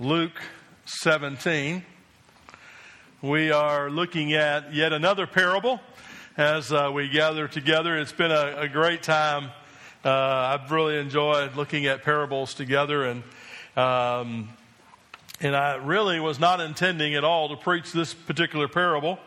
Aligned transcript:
Luke 0.00 0.40
17. 0.86 1.84
We 3.20 3.50
are 3.50 3.90
looking 3.90 4.32
at 4.32 4.72
yet 4.72 4.94
another 4.94 5.26
parable 5.26 5.78
as 6.38 6.72
uh, 6.72 6.90
we 6.90 7.10
gather 7.10 7.46
together. 7.48 7.98
It's 7.98 8.12
been 8.12 8.30
a, 8.30 8.60
a 8.60 8.68
great 8.68 9.02
time. 9.02 9.50
Uh, 10.02 10.08
I've 10.58 10.72
really 10.72 10.96
enjoyed 10.98 11.54
looking 11.54 11.84
at 11.84 12.02
parables 12.02 12.54
together, 12.54 13.04
and 13.04 13.22
um, 13.76 14.48
and 15.38 15.54
I 15.54 15.74
really 15.74 16.18
was 16.18 16.40
not 16.40 16.62
intending 16.62 17.14
at 17.14 17.24
all 17.24 17.50
to 17.50 17.56
preach 17.56 17.92
this 17.92 18.14
particular 18.14 18.68
parable. 18.68 19.18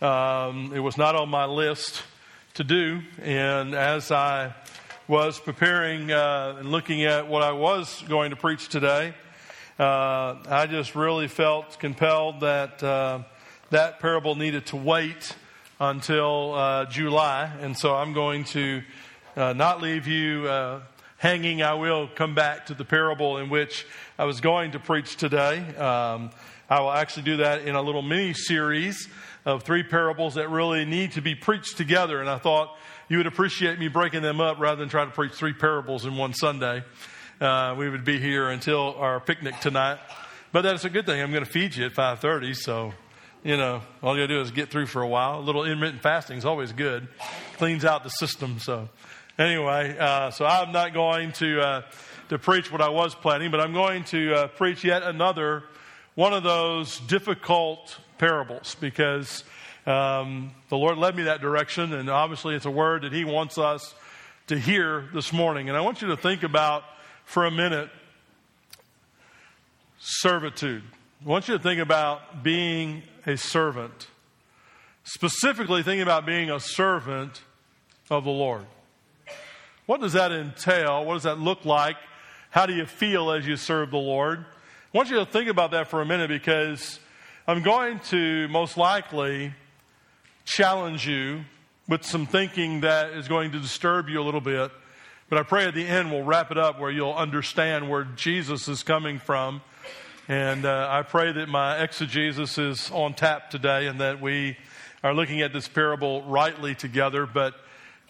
Um, 0.00 0.72
it 0.74 0.80
was 0.80 0.96
not 0.96 1.16
on 1.16 1.28
my 1.28 1.44
list 1.44 2.02
to 2.56 2.64
do. 2.64 3.02
And 3.20 3.74
as 3.74 4.10
I 4.10 4.54
was 5.06 5.38
preparing 5.38 6.10
uh, 6.10 6.56
and 6.58 6.70
looking 6.70 7.04
at 7.04 7.28
what 7.28 7.42
I 7.42 7.52
was 7.52 8.02
going 8.08 8.30
to 8.30 8.36
preach 8.36 8.70
today, 8.70 9.12
uh, 9.78 10.36
I 10.48 10.66
just 10.66 10.94
really 10.94 11.28
felt 11.28 11.78
compelled 11.78 12.40
that 12.40 12.82
uh, 12.82 13.24
that 13.68 14.00
parable 14.00 14.36
needed 14.36 14.64
to 14.66 14.76
wait 14.76 15.36
until 15.78 16.54
uh, 16.54 16.86
July. 16.86 17.52
And 17.60 17.76
so 17.76 17.94
I'm 17.94 18.14
going 18.14 18.44
to 18.44 18.82
uh, 19.36 19.52
not 19.52 19.82
leave 19.82 20.06
you 20.06 20.48
uh, 20.48 20.80
hanging. 21.18 21.62
I 21.62 21.74
will 21.74 22.08
come 22.08 22.34
back 22.34 22.66
to 22.66 22.74
the 22.74 22.86
parable 22.86 23.36
in 23.36 23.50
which 23.50 23.86
I 24.18 24.24
was 24.24 24.40
going 24.40 24.72
to 24.72 24.78
preach 24.78 25.16
today. 25.16 25.58
Um, 25.76 26.30
I 26.70 26.80
will 26.80 26.92
actually 26.92 27.24
do 27.24 27.36
that 27.38 27.66
in 27.66 27.74
a 27.74 27.82
little 27.82 28.00
mini 28.00 28.32
series 28.32 29.10
of 29.46 29.62
three 29.62 29.84
parables 29.84 30.34
that 30.34 30.50
really 30.50 30.84
need 30.84 31.12
to 31.12 31.22
be 31.22 31.36
preached 31.36 31.76
together. 31.76 32.20
And 32.20 32.28
I 32.28 32.36
thought 32.36 32.76
you 33.08 33.18
would 33.18 33.28
appreciate 33.28 33.78
me 33.78 33.86
breaking 33.86 34.22
them 34.22 34.40
up 34.40 34.58
rather 34.58 34.80
than 34.80 34.88
trying 34.88 35.08
to 35.08 35.14
preach 35.14 35.32
three 35.32 35.52
parables 35.52 36.04
in 36.04 36.16
one 36.16 36.34
Sunday. 36.34 36.82
Uh, 37.40 37.76
we 37.78 37.88
would 37.88 38.04
be 38.04 38.18
here 38.18 38.50
until 38.50 38.96
our 38.96 39.20
picnic 39.20 39.58
tonight. 39.60 39.98
But 40.50 40.62
that's 40.62 40.84
a 40.84 40.90
good 40.90 41.06
thing. 41.06 41.22
I'm 41.22 41.30
going 41.30 41.44
to 41.44 41.50
feed 41.50 41.76
you 41.76 41.86
at 41.86 41.92
5:30, 41.92 42.56
so 42.56 42.92
you 43.44 43.56
know 43.56 43.82
all 44.02 44.16
you 44.16 44.22
got 44.22 44.28
to 44.28 44.34
do 44.34 44.40
is 44.40 44.50
get 44.50 44.70
through 44.70 44.86
for 44.86 45.02
a 45.02 45.08
while. 45.08 45.38
A 45.38 45.42
little 45.42 45.64
intermittent 45.64 46.02
fasting 46.02 46.38
is 46.38 46.44
always 46.44 46.72
good, 46.72 47.06
cleans 47.56 47.84
out 47.84 48.02
the 48.02 48.10
system. 48.10 48.58
So 48.58 48.88
anyway, 49.38 49.96
uh, 49.98 50.30
so 50.30 50.46
I'm 50.46 50.72
not 50.72 50.94
going 50.94 51.32
to 51.32 51.60
uh, 51.60 51.82
to 52.30 52.38
preach 52.38 52.72
what 52.72 52.80
I 52.80 52.88
was 52.88 53.14
planning, 53.14 53.50
but 53.50 53.60
I'm 53.60 53.74
going 53.74 54.04
to 54.04 54.34
uh, 54.34 54.46
preach 54.48 54.82
yet 54.82 55.02
another 55.02 55.64
one 56.16 56.32
of 56.32 56.42
those 56.42 56.98
difficult 57.00 57.98
parables 58.16 58.74
because 58.80 59.44
um, 59.86 60.50
the 60.70 60.76
Lord 60.76 60.96
led 60.96 61.14
me 61.14 61.24
that 61.24 61.42
direction, 61.42 61.92
and 61.92 62.08
obviously 62.08 62.56
it's 62.56 62.64
a 62.64 62.70
word 62.70 63.02
that 63.02 63.12
He 63.12 63.24
wants 63.24 63.58
us 63.58 63.94
to 64.46 64.58
hear 64.58 65.08
this 65.12 65.30
morning. 65.30 65.68
And 65.68 65.76
I 65.76 65.82
want 65.82 66.00
you 66.00 66.08
to 66.08 66.16
think 66.16 66.42
about 66.42 66.84
for 67.26 67.44
a 67.44 67.50
minute 67.50 67.90
servitude. 70.00 70.82
I 71.24 71.28
want 71.28 71.48
you 71.48 71.58
to 71.58 71.62
think 71.62 71.80
about 71.80 72.42
being 72.42 73.02
a 73.26 73.36
servant, 73.36 74.08
specifically 75.04 75.82
thinking 75.82 76.02
about 76.02 76.24
being 76.24 76.50
a 76.50 76.60
servant 76.60 77.42
of 78.08 78.24
the 78.24 78.30
Lord. 78.30 78.64
What 79.84 80.00
does 80.00 80.14
that 80.14 80.32
entail? 80.32 81.04
What 81.04 81.14
does 81.14 81.24
that 81.24 81.38
look 81.38 81.66
like? 81.66 81.96
How 82.50 82.64
do 82.64 82.72
you 82.72 82.86
feel 82.86 83.30
as 83.32 83.46
you 83.46 83.56
serve 83.56 83.90
the 83.90 83.98
Lord? 83.98 84.46
I 84.96 84.98
want 84.98 85.10
you 85.10 85.16
to 85.16 85.26
think 85.26 85.50
about 85.50 85.72
that 85.72 85.88
for 85.88 86.00
a 86.00 86.06
minute 86.06 86.28
because 86.28 86.98
I'm 87.46 87.62
going 87.62 87.98
to 88.08 88.48
most 88.48 88.78
likely 88.78 89.52
challenge 90.46 91.06
you 91.06 91.44
with 91.86 92.02
some 92.02 92.24
thinking 92.24 92.80
that 92.80 93.10
is 93.10 93.28
going 93.28 93.52
to 93.52 93.58
disturb 93.60 94.08
you 94.08 94.22
a 94.22 94.24
little 94.24 94.40
bit. 94.40 94.72
But 95.28 95.38
I 95.38 95.42
pray 95.42 95.66
at 95.66 95.74
the 95.74 95.86
end 95.86 96.10
we'll 96.10 96.22
wrap 96.22 96.50
it 96.50 96.56
up 96.56 96.80
where 96.80 96.90
you'll 96.90 97.12
understand 97.12 97.90
where 97.90 98.04
Jesus 98.04 98.68
is 98.68 98.82
coming 98.82 99.18
from. 99.18 99.60
And 100.28 100.64
uh, 100.64 100.88
I 100.90 101.02
pray 101.02 101.30
that 101.30 101.50
my 101.50 101.76
exegesis 101.76 102.56
is 102.56 102.90
on 102.90 103.12
tap 103.12 103.50
today 103.50 103.88
and 103.88 104.00
that 104.00 104.22
we 104.22 104.56
are 105.04 105.12
looking 105.12 105.42
at 105.42 105.52
this 105.52 105.68
parable 105.68 106.22
rightly 106.22 106.74
together. 106.74 107.26
But 107.26 107.52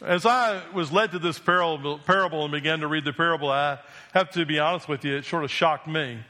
as 0.03 0.25
I 0.25 0.63
was 0.73 0.93
led 0.93 1.11
to 1.11 1.19
this 1.19 1.41
parable, 1.41 1.99
parable 1.99 2.45
and 2.45 2.53
began 2.53 2.79
to 2.79 2.87
read 2.87 3.05
the 3.05 3.13
parable, 3.13 3.51
I 3.51 3.81
have 4.15 4.31
to 4.35 4.47
be 4.47 4.61
honest 4.61 4.89
with 4.89 5.05
you, 5.05 5.17
it 5.17 5.25
sort 5.25 5.43
of 5.43 5.51
shocked 5.51 5.89
me. 5.89 6.21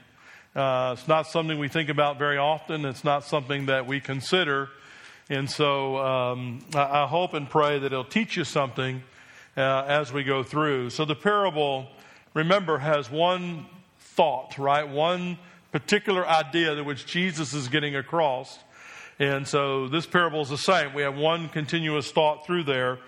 Uh, 0.56 0.94
it's 0.96 1.06
not 1.06 1.26
something 1.26 1.58
we 1.58 1.68
think 1.68 1.90
about 1.90 2.18
very 2.18 2.38
often. 2.38 2.86
It's 2.86 3.04
not 3.04 3.24
something 3.24 3.66
that 3.66 3.86
we 3.86 4.00
consider. 4.00 4.70
And 5.28 5.50
so 5.50 5.98
um, 5.98 6.60
I, 6.74 7.02
I, 7.02 7.06
hope 7.06 7.34
and 7.34 7.46
pray 7.50 7.78
that 7.78 7.86
it'll 7.92 8.04
teach 8.04 8.38
you 8.38 8.44
something 8.44 9.02
uh, 9.54 9.84
as 9.86 10.14
we 10.14 10.24
go 10.24 10.42
through. 10.42 10.88
So 10.88 11.04
the 11.04 11.14
parable, 11.14 11.88
remember, 12.32 12.78
has 12.78 13.10
one 13.10 13.66
thought, 13.98 14.56
right? 14.56 14.88
One 14.88 15.36
particular 15.72 16.26
idea 16.26 16.74
that 16.74 16.84
which 16.84 17.04
Jesus 17.04 17.52
is 17.52 17.68
getting 17.68 17.94
across. 17.94 18.58
And 19.18 19.46
so 19.46 19.88
this 19.88 20.06
parable 20.06 20.40
is 20.40 20.48
the 20.48 20.56
same. 20.56 20.94
We 20.94 21.02
have 21.02 21.16
one 21.16 21.50
continuous 21.50 22.10
thought 22.10 22.46
through 22.46 22.64
there. 22.64 22.98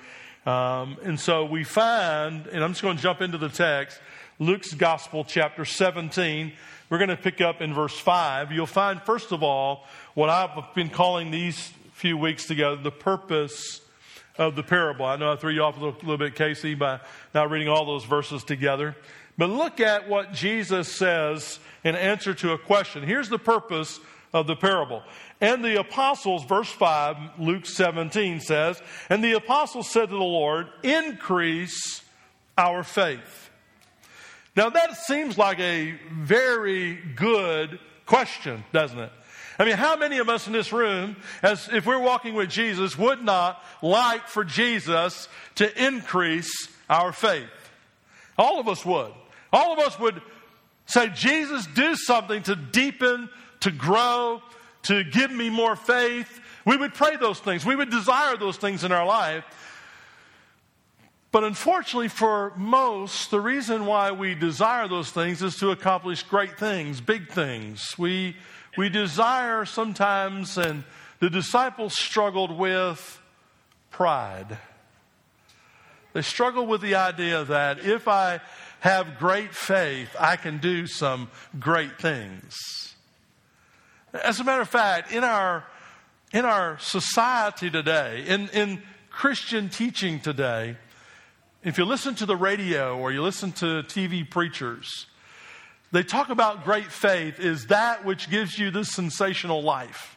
Um, 0.44 0.98
and 1.02 1.18
so 1.18 1.46
we 1.46 1.64
find, 1.64 2.46
and 2.48 2.62
I'm 2.62 2.72
just 2.72 2.82
going 2.82 2.98
to 2.98 3.02
jump 3.02 3.22
into 3.22 3.38
the 3.38 3.48
text, 3.48 3.98
Luke's 4.38 4.74
Gospel, 4.74 5.24
chapter 5.24 5.64
17 5.64 6.52
we're 6.90 6.98
going 6.98 7.10
to 7.10 7.16
pick 7.16 7.40
up 7.40 7.60
in 7.60 7.74
verse 7.74 7.98
5. 7.98 8.52
You'll 8.52 8.66
find, 8.66 9.02
first 9.02 9.32
of 9.32 9.42
all, 9.42 9.84
what 10.14 10.30
I've 10.30 10.74
been 10.74 10.88
calling 10.88 11.30
these 11.30 11.72
few 11.92 12.16
weeks 12.16 12.46
together 12.46 12.76
the 12.76 12.90
purpose 12.90 13.80
of 14.36 14.54
the 14.54 14.62
parable. 14.62 15.04
I 15.04 15.16
know 15.16 15.32
I 15.32 15.36
threw 15.36 15.52
you 15.52 15.62
off 15.62 15.76
a 15.76 15.84
little, 15.84 15.98
little 16.00 16.16
bit, 16.16 16.34
Casey, 16.36 16.74
by 16.74 17.00
not 17.34 17.50
reading 17.50 17.68
all 17.68 17.84
those 17.84 18.04
verses 18.04 18.44
together. 18.44 18.96
But 19.36 19.50
look 19.50 19.80
at 19.80 20.08
what 20.08 20.32
Jesus 20.32 20.88
says 20.88 21.58
in 21.84 21.94
answer 21.94 22.34
to 22.34 22.52
a 22.52 22.58
question. 22.58 23.02
Here's 23.02 23.28
the 23.28 23.38
purpose 23.38 24.00
of 24.32 24.46
the 24.46 24.56
parable. 24.56 25.02
And 25.40 25.64
the 25.64 25.78
apostles, 25.78 26.44
verse 26.44 26.70
5, 26.70 27.38
Luke 27.38 27.66
17 27.66 28.40
says, 28.40 28.80
And 29.08 29.22
the 29.22 29.32
apostles 29.32 29.90
said 29.90 30.06
to 30.06 30.16
the 30.16 30.22
Lord, 30.22 30.68
Increase 30.82 32.02
our 32.56 32.82
faith. 32.82 33.47
Now, 34.58 34.70
that 34.70 34.96
seems 34.96 35.38
like 35.38 35.60
a 35.60 35.92
very 36.10 36.96
good 37.14 37.78
question, 38.06 38.64
doesn't 38.72 38.98
it? 38.98 39.12
I 39.56 39.64
mean, 39.64 39.76
how 39.76 39.94
many 39.94 40.18
of 40.18 40.28
us 40.28 40.48
in 40.48 40.52
this 40.52 40.72
room, 40.72 41.14
as 41.44 41.68
if 41.72 41.86
we're 41.86 42.00
walking 42.00 42.34
with 42.34 42.50
Jesus, 42.50 42.98
would 42.98 43.22
not 43.22 43.62
like 43.82 44.26
for 44.26 44.42
Jesus 44.42 45.28
to 45.54 45.86
increase 45.86 46.50
our 46.90 47.12
faith? 47.12 47.46
All 48.36 48.58
of 48.58 48.66
us 48.66 48.84
would. 48.84 49.12
All 49.52 49.74
of 49.74 49.78
us 49.78 49.96
would 50.00 50.20
say, 50.86 51.08
Jesus, 51.10 51.64
do 51.68 51.94
something 51.94 52.42
to 52.42 52.56
deepen, 52.56 53.30
to 53.60 53.70
grow, 53.70 54.42
to 54.82 55.04
give 55.04 55.30
me 55.30 55.50
more 55.50 55.76
faith. 55.76 56.40
We 56.64 56.76
would 56.76 56.94
pray 56.94 57.14
those 57.14 57.38
things. 57.38 57.64
We 57.64 57.76
would 57.76 57.90
desire 57.90 58.36
those 58.36 58.56
things 58.56 58.82
in 58.82 58.90
our 58.90 59.06
life. 59.06 59.44
But 61.30 61.44
unfortunately, 61.44 62.08
for 62.08 62.54
most, 62.56 63.30
the 63.30 63.40
reason 63.40 63.84
why 63.84 64.12
we 64.12 64.34
desire 64.34 64.88
those 64.88 65.10
things 65.10 65.42
is 65.42 65.56
to 65.56 65.70
accomplish 65.70 66.22
great 66.22 66.58
things, 66.58 67.02
big 67.02 67.28
things. 67.28 67.94
We, 67.98 68.34
we 68.78 68.88
desire 68.88 69.66
sometimes, 69.66 70.56
and 70.56 70.84
the 71.20 71.28
disciples 71.28 71.94
struggled 71.98 72.56
with 72.56 73.20
pride. 73.90 74.56
They 76.14 76.22
struggle 76.22 76.66
with 76.66 76.80
the 76.80 76.94
idea 76.94 77.44
that 77.44 77.80
if 77.80 78.08
I 78.08 78.40
have 78.80 79.18
great 79.18 79.54
faith, 79.54 80.08
I 80.18 80.36
can 80.36 80.58
do 80.58 80.86
some 80.86 81.28
great 81.58 82.00
things. 82.00 82.56
As 84.14 84.40
a 84.40 84.44
matter 84.44 84.62
of 84.62 84.68
fact, 84.70 85.12
in 85.12 85.24
our, 85.24 85.64
in 86.32 86.46
our 86.46 86.78
society 86.78 87.70
today, 87.70 88.24
in, 88.26 88.48
in 88.50 88.82
Christian 89.10 89.68
teaching 89.68 90.20
today, 90.20 90.76
if 91.68 91.76
you 91.76 91.84
listen 91.84 92.14
to 92.14 92.24
the 92.24 92.36
radio 92.36 92.96
or 92.96 93.12
you 93.12 93.22
listen 93.22 93.52
to 93.52 93.82
TV 93.82 94.28
preachers, 94.28 95.06
they 95.92 96.02
talk 96.02 96.30
about 96.30 96.64
great 96.64 96.90
faith 96.90 97.38
is 97.40 97.66
that 97.66 98.04
which 98.04 98.30
gives 98.30 98.58
you 98.58 98.70
this 98.70 98.90
sensational 98.90 99.62
life 99.62 100.16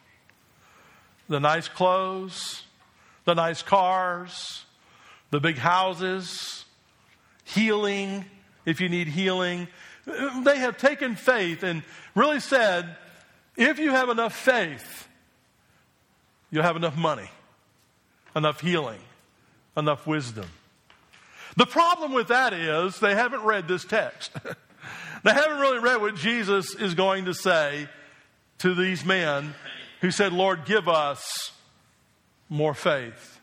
the 1.27 1.39
nice 1.39 1.67
clothes, 1.67 2.63
the 3.25 3.33
nice 3.33 3.61
cars, 3.61 4.65
the 5.29 5.39
big 5.39 5.57
houses, 5.57 6.65
healing, 7.45 8.25
if 8.65 8.81
you 8.81 8.89
need 8.89 9.07
healing. 9.07 9.67
They 10.05 10.57
have 10.57 10.77
taken 10.77 11.15
faith 11.15 11.63
and 11.63 11.83
really 12.15 12.39
said, 12.39 12.97
if 13.55 13.79
you 13.79 13.91
have 13.91 14.09
enough 14.09 14.35
faith, 14.35 15.07
you'll 16.49 16.63
have 16.63 16.75
enough 16.75 16.97
money, 16.97 17.29
enough 18.35 18.59
healing, 18.59 18.99
enough 19.77 20.05
wisdom. 20.05 20.45
The 21.57 21.65
problem 21.65 22.13
with 22.13 22.29
that 22.29 22.53
is 22.53 22.99
they 22.99 23.15
haven't 23.15 23.43
read 23.43 23.67
this 23.67 23.85
text. 23.85 24.31
they 25.23 25.31
haven't 25.31 25.59
really 25.59 25.79
read 25.79 26.01
what 26.01 26.15
Jesus 26.15 26.75
is 26.75 26.93
going 26.93 27.25
to 27.25 27.33
say 27.33 27.89
to 28.59 28.73
these 28.73 29.03
men 29.03 29.53
who 30.01 30.11
said, 30.11 30.33
Lord, 30.33 30.65
give 30.65 30.87
us 30.87 31.51
more 32.49 32.73
faith. 32.73 33.39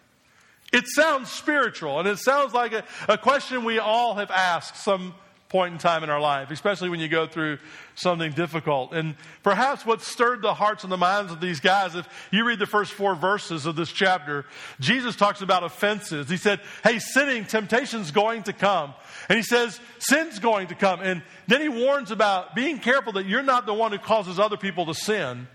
It 0.72 0.84
sounds 0.87 1.31
spiritual, 1.31 1.99
and 1.99 2.06
it 2.08 2.19
sounds 2.19 2.52
like 2.52 2.72
a, 2.72 2.84
a 3.08 3.16
question 3.16 3.64
we 3.64 3.78
all 3.78 4.16
have 4.16 4.31
asked 4.31 4.76
some 4.76 5.14
point 5.49 5.73
in 5.73 5.79
time 5.79 6.05
in 6.05 6.11
our 6.11 6.21
life, 6.21 6.50
especially 6.50 6.91
when 6.91 7.00
you 7.00 7.09
go 7.09 7.27
through 7.27 7.59
something 7.95 8.33
difficult. 8.33 8.93
And 8.93 9.15
perhaps 9.43 9.87
what 9.87 10.03
stirred 10.03 10.43
the 10.43 10.55
hearts 10.55 10.83
and 10.83 10.93
the 10.93 10.99
minds 10.99 11.33
of 11.33 11.41
these 11.41 11.61
guys, 11.61 11.95
if 11.95 12.06
you 12.31 12.45
read 12.45 12.59
the 12.59 12.67
first 12.67 12.93
four 12.93 13.15
verses 13.15 13.65
of 13.65 13.75
this 13.75 13.91
chapter, 13.91 14.45
Jesus 14.79 15.17
talks 15.17 15.41
about 15.41 15.65
offenses. 15.65 16.29
He 16.29 16.37
said, 16.37 16.61
Hey, 16.85 16.99
sinning, 16.99 17.45
temptation's 17.47 18.11
going 18.11 18.43
to 18.45 18.53
come. 18.53 18.95
And 19.29 19.37
he 19.37 19.43
says, 19.43 19.81
Sin's 19.99 20.39
going 20.39 20.69
to 20.69 20.75
come. 20.75 21.00
And 21.00 21.23
then 21.47 21.61
he 21.61 21.69
warns 21.69 22.11
about 22.11 22.55
being 22.55 22.79
careful 22.79 23.15
that 23.15 23.27
you're 23.27 23.43
not 23.43 23.65
the 23.65 23.75
one 23.75 23.93
who 23.93 23.99
causes 23.99 24.39
other 24.39 24.56
people 24.56 24.87
to 24.87 24.95
sin. 24.95 25.49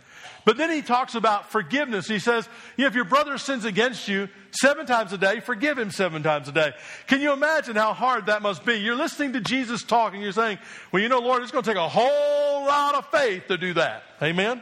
But 0.45 0.57
then 0.57 0.69
he 0.69 0.81
talks 0.81 1.15
about 1.15 1.51
forgiveness. 1.51 2.07
He 2.07 2.19
says, 2.19 2.47
you 2.75 2.83
know, 2.83 2.87
if 2.87 2.95
your 2.95 3.05
brother 3.05 3.37
sins 3.37 3.63
against 3.63 4.07
you 4.07 4.27
seven 4.51 4.85
times 4.85 5.13
a 5.13 5.17
day, 5.17 5.39
forgive 5.39 5.77
him 5.77 5.89
seven 5.89 6.21
times 6.21 6.49
a 6.49 6.51
day. 6.51 6.73
Can 7.07 7.21
you 7.21 7.31
imagine 7.31 7.75
how 7.75 7.93
hard 7.93 8.25
that 8.25 8.41
must 8.41 8.65
be? 8.65 8.75
You're 8.75 8.95
listening 8.95 9.33
to 9.33 9.41
Jesus 9.41 9.83
talk 9.83 10.13
and 10.13 10.21
you're 10.21 10.33
saying, 10.33 10.59
well, 10.91 11.01
you 11.01 11.07
know, 11.07 11.19
Lord, 11.19 11.43
it's 11.43 11.51
going 11.51 11.63
to 11.63 11.69
take 11.69 11.77
a 11.77 11.87
whole 11.87 12.65
lot 12.65 12.95
of 12.95 13.07
faith 13.07 13.47
to 13.47 13.57
do 13.57 13.73
that. 13.75 14.03
Amen? 14.21 14.61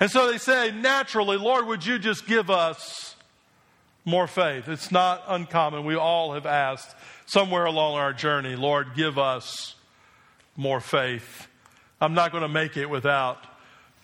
And 0.00 0.10
so 0.10 0.30
they 0.30 0.38
say, 0.38 0.70
naturally, 0.70 1.36
Lord, 1.36 1.66
would 1.66 1.84
you 1.84 1.98
just 1.98 2.26
give 2.26 2.48
us 2.48 3.14
more 4.04 4.26
faith? 4.26 4.68
It's 4.68 4.90
not 4.90 5.22
uncommon. 5.28 5.84
We 5.84 5.96
all 5.96 6.32
have 6.32 6.46
asked 6.46 6.94
somewhere 7.26 7.66
along 7.66 7.96
our 7.96 8.14
journey, 8.14 8.56
Lord, 8.56 8.94
give 8.96 9.18
us 9.18 9.74
more 10.56 10.80
faith. 10.80 11.46
I'm 12.00 12.14
not 12.14 12.32
going 12.32 12.42
to 12.42 12.48
make 12.48 12.76
it 12.76 12.88
without 12.88 13.44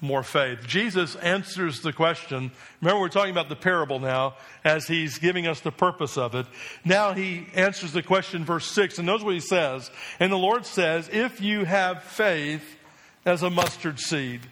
more 0.01 0.23
faith. 0.23 0.67
Jesus 0.67 1.17
answers 1.17 1.81
the 1.81 1.93
question. 1.93 2.51
Remember, 2.81 3.01
we're 3.01 3.09
talking 3.09 3.31
about 3.31 3.49
the 3.49 3.57
parable 3.57 3.99
now 3.99 4.35
as 4.65 4.87
he's 4.87 5.19
giving 5.19 5.47
us 5.47 5.61
the 5.61 5.73
purpose 5.73 6.19
of 6.19 6.35
it. 6.35 6.47
Now 6.85 7.15
he 7.15 7.47
answers 7.55 7.93
the 7.93 8.03
question, 8.03 8.45
verse 8.45 8.67
6, 8.67 8.99
and 8.99 9.07
knows 9.07 9.25
what 9.25 9.35
he 9.35 9.41
says. 9.41 9.91
And 10.21 10.31
the 10.31 10.37
Lord 10.37 10.67
says, 10.67 11.09
If 11.13 11.41
you 11.41 11.65
have 11.65 12.03
faith 12.03 12.77
as 13.25 13.43
a 13.43 13.51
mustard 13.51 13.99
seed, 13.99 14.43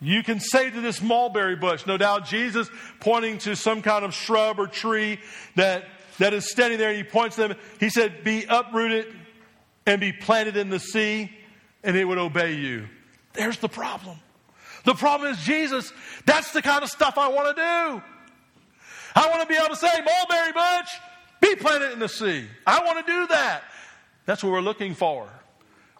you 0.00 0.22
can 0.22 0.38
say 0.40 0.68
to 0.68 0.80
this 0.82 1.00
mulberry 1.00 1.56
bush, 1.56 1.86
no 1.86 1.96
doubt 1.96 2.26
Jesus 2.26 2.68
pointing 3.00 3.38
to 3.38 3.56
some 3.56 3.80
kind 3.80 4.04
of 4.04 4.12
shrub 4.12 4.58
or 4.58 4.66
tree 4.66 5.18
that, 5.56 5.86
that 6.18 6.34
is 6.34 6.50
standing 6.50 6.78
there, 6.78 6.90
and 6.90 6.98
he 6.98 7.04
points 7.04 7.36
to 7.36 7.48
them. 7.48 7.58
He 7.80 7.88
said, 7.88 8.22
Be 8.22 8.44
uprooted 8.46 9.06
and 9.86 10.00
be 10.00 10.12
planted 10.12 10.58
in 10.58 10.68
the 10.68 10.78
sea, 10.78 11.30
and 11.82 11.96
it 11.96 12.04
would 12.04 12.18
obey 12.18 12.54
you. 12.54 12.88
There's 13.34 13.58
the 13.58 13.68
problem. 13.68 14.18
The 14.84 14.94
problem 14.94 15.32
is 15.32 15.38
Jesus, 15.40 15.92
that's 16.26 16.52
the 16.52 16.62
kind 16.62 16.82
of 16.82 16.90
stuff 16.90 17.18
I 17.18 17.28
want 17.28 17.56
to 17.56 17.62
do. 17.62 18.02
I 19.16 19.28
want 19.28 19.42
to 19.42 19.46
be 19.46 19.54
able 19.54 19.68
to 19.68 19.76
say, 19.76 19.88
Mulberry 19.88 20.52
Bush, 20.52 20.88
be 21.40 21.56
planted 21.56 21.92
in 21.92 21.98
the 21.98 22.08
sea. 22.08 22.46
I 22.66 22.84
want 22.84 23.04
to 23.04 23.12
do 23.12 23.26
that. 23.28 23.62
That's 24.26 24.42
what 24.42 24.52
we're 24.52 24.60
looking 24.60 24.94
for. 24.94 25.28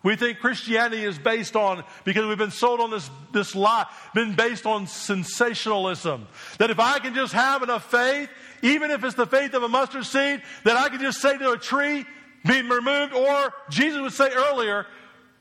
We 0.02 0.16
think 0.16 0.38
Christianity 0.40 1.02
is 1.02 1.18
based 1.18 1.56
on, 1.56 1.82
because 2.04 2.26
we've 2.26 2.36
been 2.36 2.50
sold 2.50 2.80
on 2.80 2.90
this, 2.90 3.10
this 3.32 3.54
lie, 3.54 3.86
been 4.14 4.34
based 4.34 4.66
on 4.66 4.86
sensationalism. 4.86 6.26
That 6.58 6.70
if 6.70 6.78
I 6.78 6.98
can 6.98 7.14
just 7.14 7.32
have 7.32 7.62
enough 7.62 7.90
faith, 7.90 8.28
even 8.60 8.90
if 8.90 9.02
it's 9.02 9.14
the 9.14 9.26
faith 9.26 9.54
of 9.54 9.62
a 9.62 9.68
mustard 9.68 10.04
seed, 10.04 10.42
that 10.64 10.76
I 10.76 10.90
can 10.90 11.00
just 11.00 11.22
say 11.22 11.38
to 11.38 11.52
a 11.52 11.58
tree, 11.58 12.04
be 12.44 12.60
removed, 12.60 13.14
or 13.14 13.54
Jesus 13.70 14.00
would 14.02 14.12
say 14.12 14.30
earlier, 14.30 14.86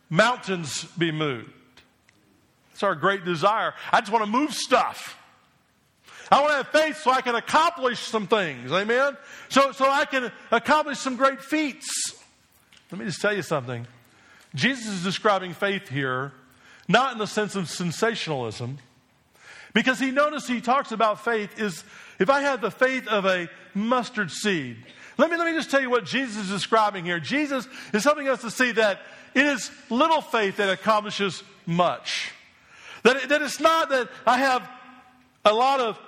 mountains 0.09 0.85
be 0.97 1.11
moved. 1.11 1.51
Our 2.83 2.95
great 2.95 3.25
desire. 3.25 3.73
I 3.91 4.01
just 4.01 4.11
want 4.11 4.25
to 4.25 4.29
move 4.29 4.53
stuff. 4.53 5.17
I 6.31 6.39
want 6.41 6.51
to 6.51 6.57
have 6.57 6.67
faith 6.69 6.97
so 6.97 7.11
I 7.11 7.21
can 7.21 7.35
accomplish 7.35 7.99
some 7.99 8.27
things. 8.27 8.71
Amen? 8.71 9.17
So, 9.49 9.71
so 9.71 9.89
I 9.89 10.05
can 10.05 10.31
accomplish 10.51 10.99
some 10.99 11.15
great 11.15 11.41
feats. 11.41 12.15
Let 12.91 12.99
me 12.99 13.05
just 13.05 13.21
tell 13.21 13.33
you 13.33 13.41
something. 13.41 13.87
Jesus 14.55 14.87
is 14.87 15.03
describing 15.03 15.53
faith 15.53 15.89
here, 15.89 16.31
not 16.87 17.13
in 17.13 17.17
the 17.17 17.27
sense 17.27 17.55
of 17.55 17.69
sensationalism, 17.69 18.77
because 19.73 19.99
he 19.99 20.11
noticed 20.11 20.47
he 20.47 20.61
talks 20.61 20.91
about 20.91 21.23
faith 21.23 21.59
is 21.59 21.83
if 22.19 22.29
I 22.29 22.41
have 22.41 22.61
the 22.61 22.71
faith 22.71 23.07
of 23.07 23.25
a 23.25 23.49
mustard 23.73 24.29
seed. 24.29 24.77
Let 25.17 25.29
me, 25.29 25.37
let 25.37 25.47
me 25.47 25.53
just 25.53 25.71
tell 25.71 25.81
you 25.81 25.89
what 25.89 26.05
Jesus 26.05 26.45
is 26.45 26.49
describing 26.49 27.05
here. 27.05 27.19
Jesus 27.19 27.67
is 27.93 28.03
helping 28.03 28.27
us 28.27 28.41
to 28.41 28.51
see 28.51 28.71
that 28.73 28.99
it 29.33 29.45
is 29.45 29.71
little 29.89 30.21
faith 30.21 30.57
that 30.57 30.69
accomplishes 30.69 31.43
much. 31.65 32.32
That, 33.03 33.29
that 33.29 33.41
it's 33.41 33.59
not 33.59 33.89
that 33.89 34.09
I 34.25 34.37
have 34.37 34.67
a 35.45 35.53
lot 35.53 35.81
of 35.81 35.99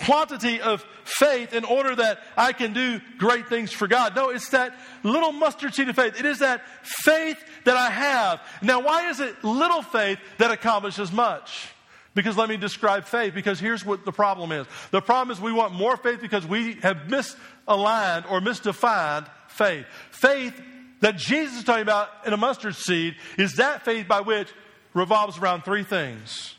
quantity 0.00 0.60
of 0.60 0.84
faith 1.04 1.52
in 1.52 1.64
order 1.64 1.94
that 1.94 2.20
I 2.36 2.52
can 2.52 2.72
do 2.72 3.00
great 3.18 3.48
things 3.48 3.70
for 3.70 3.86
God. 3.86 4.16
No, 4.16 4.30
it's 4.30 4.48
that 4.50 4.74
little 5.02 5.32
mustard 5.32 5.74
seed 5.74 5.88
of 5.88 5.96
faith. 5.96 6.18
It 6.18 6.24
is 6.24 6.38
that 6.38 6.62
faith 6.82 7.38
that 7.64 7.76
I 7.76 7.90
have. 7.90 8.40
Now, 8.62 8.80
why 8.80 9.10
is 9.10 9.20
it 9.20 9.44
little 9.44 9.82
faith 9.82 10.18
that 10.38 10.50
accomplishes 10.50 11.12
much? 11.12 11.68
Because 12.14 12.36
let 12.36 12.48
me 12.48 12.56
describe 12.56 13.04
faith, 13.04 13.34
because 13.34 13.60
here's 13.60 13.84
what 13.84 14.04
the 14.04 14.12
problem 14.12 14.50
is. 14.52 14.66
The 14.90 15.02
problem 15.02 15.36
is 15.36 15.40
we 15.40 15.52
want 15.52 15.74
more 15.74 15.96
faith 15.96 16.20
because 16.20 16.46
we 16.46 16.74
have 16.76 16.96
misaligned 17.08 18.30
or 18.30 18.40
misdefined 18.40 19.28
faith. 19.48 19.84
Faith 20.10 20.58
that 21.00 21.16
Jesus 21.16 21.58
is 21.58 21.64
talking 21.64 21.82
about 21.82 22.08
in 22.26 22.32
a 22.32 22.36
mustard 22.36 22.74
seed 22.74 23.16
is 23.36 23.56
that 23.56 23.84
faith 23.84 24.08
by 24.08 24.22
which 24.22 24.48
revolves 24.94 25.38
around 25.38 25.64
three 25.64 25.84
things. 25.84 26.54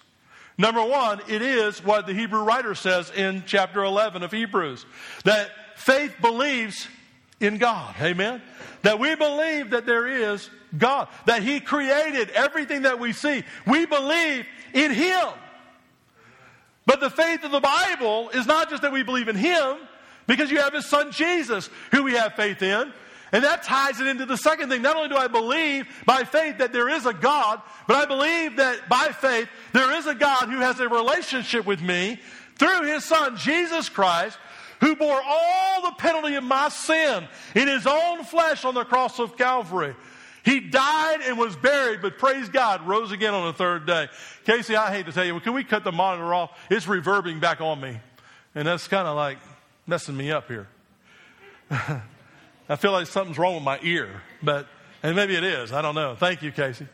Number 0.57 0.83
one, 0.83 1.21
it 1.29 1.41
is 1.41 1.83
what 1.83 2.05
the 2.05 2.13
Hebrew 2.13 2.43
writer 2.43 2.75
says 2.75 3.11
in 3.15 3.43
chapter 3.45 3.83
11 3.83 4.23
of 4.23 4.31
Hebrews 4.31 4.85
that 5.23 5.49
faith 5.77 6.13
believes 6.21 6.87
in 7.39 7.57
God. 7.57 7.95
Amen? 8.01 8.41
That 8.81 8.99
we 8.99 9.15
believe 9.15 9.69
that 9.69 9.85
there 9.85 10.05
is 10.05 10.49
God, 10.77 11.07
that 11.25 11.43
He 11.43 11.59
created 11.59 12.29
everything 12.31 12.83
that 12.83 12.99
we 12.99 13.13
see. 13.13 13.43
We 13.65 13.85
believe 13.85 14.45
in 14.73 14.91
Him. 14.91 15.27
But 16.85 16.99
the 16.99 17.09
faith 17.09 17.43
of 17.43 17.51
the 17.51 17.59
Bible 17.59 18.29
is 18.29 18.45
not 18.45 18.69
just 18.69 18.81
that 18.81 18.91
we 18.91 19.03
believe 19.03 19.27
in 19.27 19.35
Him, 19.35 19.77
because 20.27 20.51
you 20.51 20.59
have 20.59 20.73
His 20.73 20.85
Son 20.85 21.11
Jesus, 21.11 21.69
who 21.91 22.03
we 22.03 22.13
have 22.13 22.33
faith 22.33 22.61
in. 22.61 22.91
And 23.31 23.43
that 23.43 23.63
ties 23.63 23.99
it 23.99 24.07
into 24.07 24.25
the 24.25 24.37
second 24.37 24.69
thing. 24.69 24.81
Not 24.81 24.95
only 24.95 25.09
do 25.09 25.15
I 25.15 25.27
believe 25.27 25.87
by 26.05 26.23
faith 26.23 26.57
that 26.57 26.73
there 26.73 26.89
is 26.89 27.05
a 27.05 27.13
God, 27.13 27.61
but 27.87 27.95
I 27.95 28.05
believe 28.05 28.57
that 28.57 28.89
by 28.89 29.09
faith 29.09 29.47
there 29.73 29.95
is 29.97 30.07
a 30.07 30.15
God 30.15 30.49
who 30.49 30.59
has 30.59 30.79
a 30.79 30.89
relationship 30.89 31.65
with 31.65 31.81
me 31.81 32.19
through 32.57 32.83
his 32.83 33.05
son, 33.05 33.37
Jesus 33.37 33.87
Christ, 33.87 34.37
who 34.81 34.95
bore 34.95 35.21
all 35.23 35.81
the 35.83 35.95
penalty 35.97 36.35
of 36.35 36.43
my 36.43 36.69
sin 36.69 37.27
in 37.55 37.67
his 37.67 37.85
own 37.85 38.23
flesh 38.23 38.65
on 38.65 38.73
the 38.73 38.85
cross 38.85 39.19
of 39.19 39.37
Calvary. 39.37 39.95
He 40.43 40.59
died 40.59 41.19
and 41.21 41.37
was 41.37 41.55
buried, 41.55 42.01
but 42.01 42.17
praise 42.17 42.49
God, 42.49 42.87
rose 42.87 43.11
again 43.11 43.33
on 43.33 43.45
the 43.45 43.53
third 43.53 43.85
day. 43.85 44.07
Casey, 44.45 44.75
I 44.75 44.91
hate 44.91 45.05
to 45.05 45.11
tell 45.11 45.25
you, 45.25 45.39
can 45.41 45.53
we 45.53 45.63
cut 45.63 45.83
the 45.83 45.91
monitor 45.91 46.33
off? 46.33 46.57
It's 46.69 46.85
reverbing 46.85 47.39
back 47.39 47.61
on 47.61 47.79
me. 47.79 47.99
And 48.55 48.67
that's 48.67 48.87
kind 48.87 49.07
of 49.07 49.15
like 49.15 49.37
messing 49.85 50.17
me 50.17 50.31
up 50.31 50.47
here. 50.47 50.67
I 52.69 52.75
feel 52.75 52.91
like 52.91 53.07
something's 53.07 53.39
wrong 53.39 53.55
with 53.55 53.63
my 53.63 53.79
ear, 53.81 54.21
but, 54.43 54.67
and 55.01 55.15
maybe 55.15 55.35
it 55.35 55.43
is. 55.43 55.73
I 55.73 55.81
don't 55.81 55.95
know. 55.95 56.15
Thank 56.15 56.43
you, 56.43 56.51
Casey. 56.51 56.87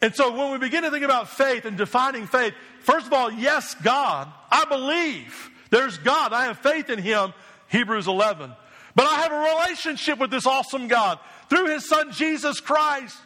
And 0.00 0.14
so 0.14 0.36
when 0.36 0.52
we 0.52 0.58
begin 0.58 0.84
to 0.84 0.90
think 0.90 1.04
about 1.04 1.28
faith 1.28 1.64
and 1.64 1.76
defining 1.76 2.26
faith, 2.26 2.54
first 2.80 3.06
of 3.06 3.12
all, 3.12 3.32
yes, 3.32 3.74
God. 3.74 4.28
I 4.50 4.64
believe 4.66 5.50
there's 5.70 5.98
God. 5.98 6.32
I 6.32 6.44
have 6.44 6.58
faith 6.58 6.88
in 6.88 7.00
Him, 7.00 7.34
Hebrews 7.68 8.06
11. 8.06 8.52
But 8.94 9.06
I 9.06 9.16
have 9.22 9.32
a 9.32 9.56
relationship 9.56 10.18
with 10.18 10.30
this 10.30 10.46
awesome 10.46 10.86
God 10.86 11.18
through 11.48 11.66
His 11.66 11.88
Son, 11.88 12.12
Jesus 12.12 12.60
Christ. 12.60 13.18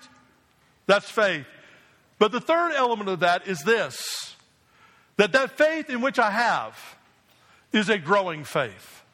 That's 0.87 1.11
faith. 1.11 1.47
But 2.19 2.33
the 2.33 2.41
third 2.41 2.73
element 2.75 3.09
of 3.11 3.21
that 3.21 3.47
is 3.47 3.63
this 3.63 4.35
that 5.17 5.33
that 5.33 5.59
faith 5.59 5.91
in 5.91 6.01
which 6.01 6.19
I 6.19 6.31
have 6.31 6.79
is 7.73 7.91
a 7.91 7.99
growing 7.99 8.45
faith. 8.45 9.05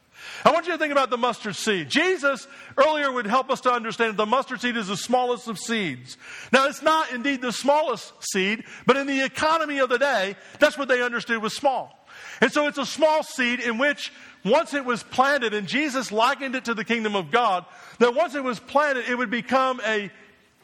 I 0.44 0.52
want 0.52 0.66
you 0.66 0.72
to 0.72 0.78
think 0.78 0.92
about 0.92 1.10
the 1.10 1.16
mustard 1.16 1.56
seed. 1.56 1.88
Jesus 1.88 2.46
earlier 2.76 3.10
would 3.10 3.26
help 3.26 3.50
us 3.50 3.60
to 3.62 3.72
understand 3.72 4.16
the 4.16 4.26
mustard 4.26 4.60
seed 4.60 4.76
is 4.76 4.88
the 4.88 4.96
smallest 4.96 5.48
of 5.48 5.58
seeds. 5.58 6.16
Now, 6.52 6.66
it's 6.66 6.82
not 6.82 7.12
indeed 7.12 7.42
the 7.42 7.52
smallest 7.52 8.12
seed, 8.20 8.64
but 8.86 8.96
in 8.96 9.06
the 9.06 9.24
economy 9.24 9.78
of 9.78 9.88
the 9.88 9.98
day, 9.98 10.36
that's 10.60 10.78
what 10.78 10.88
they 10.88 11.02
understood 11.02 11.42
was 11.42 11.54
small. 11.54 12.06
And 12.40 12.52
so 12.52 12.66
it's 12.66 12.78
a 12.78 12.86
small 12.86 13.22
seed 13.22 13.60
in 13.60 13.78
which 13.78 14.12
once 14.44 14.74
it 14.74 14.84
was 14.84 15.02
planted, 15.02 15.54
and 15.54 15.66
Jesus 15.66 16.12
likened 16.12 16.54
it 16.54 16.66
to 16.66 16.74
the 16.74 16.84
kingdom 16.84 17.16
of 17.16 17.30
God, 17.30 17.64
that 17.98 18.14
once 18.14 18.34
it 18.34 18.44
was 18.44 18.60
planted, 18.60 19.08
it 19.08 19.16
would 19.16 19.30
become 19.30 19.80
a 19.84 20.10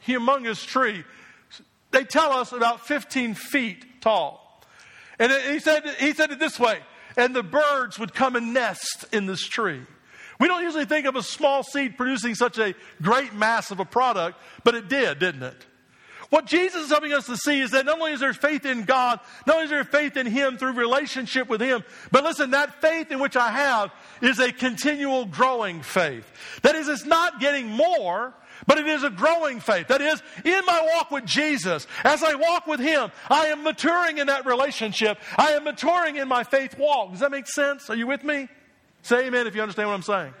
humongous 0.05 0.65
tree. 0.65 1.03
They 1.91 2.03
tell 2.03 2.31
us 2.31 2.51
about 2.51 2.85
15 2.87 3.35
feet 3.35 4.01
tall. 4.01 4.61
And 5.19 5.31
he 5.31 5.59
said, 5.59 5.83
he 5.99 6.13
said 6.13 6.31
it 6.31 6.39
this 6.39 6.59
way, 6.59 6.79
and 7.17 7.35
the 7.35 7.43
birds 7.43 7.99
would 7.99 8.13
come 8.13 8.35
and 8.35 8.53
nest 8.53 9.05
in 9.11 9.25
this 9.25 9.41
tree. 9.41 9.81
We 10.39 10.47
don't 10.47 10.63
usually 10.63 10.85
think 10.85 11.05
of 11.05 11.15
a 11.15 11.23
small 11.23 11.63
seed 11.63 11.97
producing 11.97 12.35
such 12.35 12.57
a 12.57 12.73
great 13.01 13.33
mass 13.33 13.71
of 13.71 13.79
a 13.79 13.85
product, 13.85 14.37
but 14.63 14.75
it 14.75 14.89
did, 14.89 15.19
didn't 15.19 15.43
it? 15.43 15.65
What 16.33 16.47
Jesus 16.47 16.85
is 16.85 16.89
helping 16.89 17.13
us 17.13 17.27
to 17.27 17.37
see 17.37 17.61
is 17.61 17.69
that 17.71 17.85
not 17.85 17.99
only 17.99 18.13
is 18.13 18.19
there 18.19 18.33
faith 18.33 18.65
in 18.65 18.85
God, 18.85 19.19
not 19.45 19.57
only 19.57 19.65
is 19.65 19.69
there 19.69 19.83
faith 19.83 20.17
in 20.17 20.25
Him 20.25 20.57
through 20.57 20.71
relationship 20.71 21.47
with 21.47 21.61
Him, 21.61 21.83
but 22.11 22.23
listen, 22.23 22.49
that 22.51 22.81
faith 22.81 23.11
in 23.11 23.19
which 23.19 23.35
I 23.35 23.51
have 23.51 23.91
is 24.19 24.39
a 24.39 24.51
continual 24.51 25.25
growing 25.25 25.83
faith. 25.83 26.25
That 26.63 26.73
is, 26.73 26.87
it's 26.87 27.05
not 27.05 27.39
getting 27.39 27.67
more, 27.67 28.33
but 28.67 28.77
it 28.77 28.87
is 28.87 29.03
a 29.03 29.09
growing 29.09 29.59
faith. 29.59 29.87
That 29.87 30.01
is, 30.01 30.21
in 30.43 30.65
my 30.65 30.89
walk 30.95 31.11
with 31.11 31.25
Jesus, 31.25 31.87
as 32.03 32.23
I 32.23 32.35
walk 32.35 32.67
with 32.67 32.79
Him, 32.79 33.11
I 33.29 33.47
am 33.47 33.63
maturing 33.63 34.17
in 34.17 34.27
that 34.27 34.45
relationship. 34.45 35.17
I 35.37 35.51
am 35.51 35.63
maturing 35.63 36.17
in 36.17 36.27
my 36.27 36.43
faith 36.43 36.77
walk. 36.77 37.11
Does 37.11 37.19
that 37.21 37.31
make 37.31 37.47
sense? 37.47 37.89
Are 37.89 37.95
you 37.95 38.07
with 38.07 38.23
me? 38.23 38.47
Say 39.01 39.27
amen 39.27 39.47
if 39.47 39.55
you 39.55 39.61
understand 39.61 39.89
what 39.89 39.95
I'm 39.95 40.03
saying. 40.03 40.33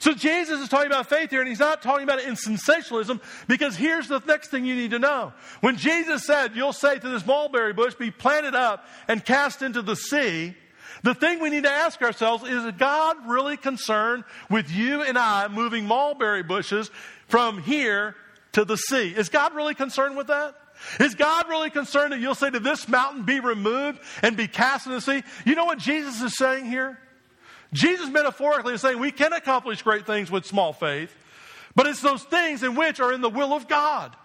So 0.00 0.14
Jesus 0.14 0.60
is 0.60 0.68
talking 0.70 0.86
about 0.86 1.10
faith 1.10 1.28
here, 1.28 1.40
and 1.40 1.48
he's 1.48 1.60
not 1.60 1.82
talking 1.82 2.04
about 2.04 2.20
it 2.20 2.26
in 2.26 2.34
sensationalism 2.34 3.20
because 3.46 3.76
here's 3.76 4.08
the 4.08 4.18
next 4.20 4.48
thing 4.48 4.64
you 4.64 4.74
need 4.74 4.92
to 4.92 4.98
know. 4.98 5.34
When 5.60 5.76
Jesus 5.76 6.24
said, 6.24 6.56
You'll 6.56 6.72
say 6.72 6.98
to 6.98 7.08
this 7.08 7.26
mulberry 7.26 7.74
bush, 7.74 7.94
be 7.94 8.10
planted 8.10 8.54
up 8.54 8.86
and 9.08 9.22
cast 9.22 9.60
into 9.60 9.82
the 9.82 9.94
sea, 9.94 10.54
the 11.02 11.14
thing 11.14 11.40
we 11.40 11.50
need 11.50 11.64
to 11.64 11.70
ask 11.70 12.00
ourselves 12.02 12.44
is 12.44 12.70
God 12.78 13.16
really 13.26 13.56
concerned 13.56 14.24
with 14.48 14.70
you 14.70 15.02
and 15.02 15.18
I 15.18 15.48
moving 15.48 15.86
mulberry 15.86 16.42
bushes 16.42 16.90
from 17.28 17.62
here 17.62 18.14
to 18.52 18.64
the 18.64 18.76
sea? 18.76 19.14
Is 19.16 19.28
God 19.28 19.54
really 19.54 19.74
concerned 19.74 20.16
with 20.16 20.28
that? 20.28 20.54
Is 20.98 21.14
God 21.14 21.48
really 21.48 21.70
concerned 21.70 22.12
that 22.12 22.20
you'll 22.20 22.34
say 22.34 22.50
to 22.50 22.60
this 22.60 22.88
mountain, 22.88 23.24
be 23.24 23.40
removed 23.40 24.00
and 24.22 24.36
be 24.36 24.48
cast 24.48 24.86
in 24.86 24.92
the 24.92 25.00
sea? 25.00 25.22
You 25.44 25.54
know 25.54 25.66
what 25.66 25.78
Jesus 25.78 26.20
is 26.22 26.36
saying 26.36 26.66
here? 26.66 26.98
Jesus 27.72 28.08
metaphorically 28.08 28.74
is 28.74 28.80
saying 28.80 28.98
we 28.98 29.12
can 29.12 29.32
accomplish 29.32 29.82
great 29.82 30.06
things 30.06 30.30
with 30.30 30.44
small 30.46 30.72
faith, 30.72 31.14
but 31.74 31.86
it's 31.86 32.00
those 32.00 32.24
things 32.24 32.62
in 32.62 32.74
which 32.74 32.98
are 32.98 33.12
in 33.12 33.20
the 33.20 33.28
will 33.28 33.52
of 33.52 33.68
God. 33.68 34.16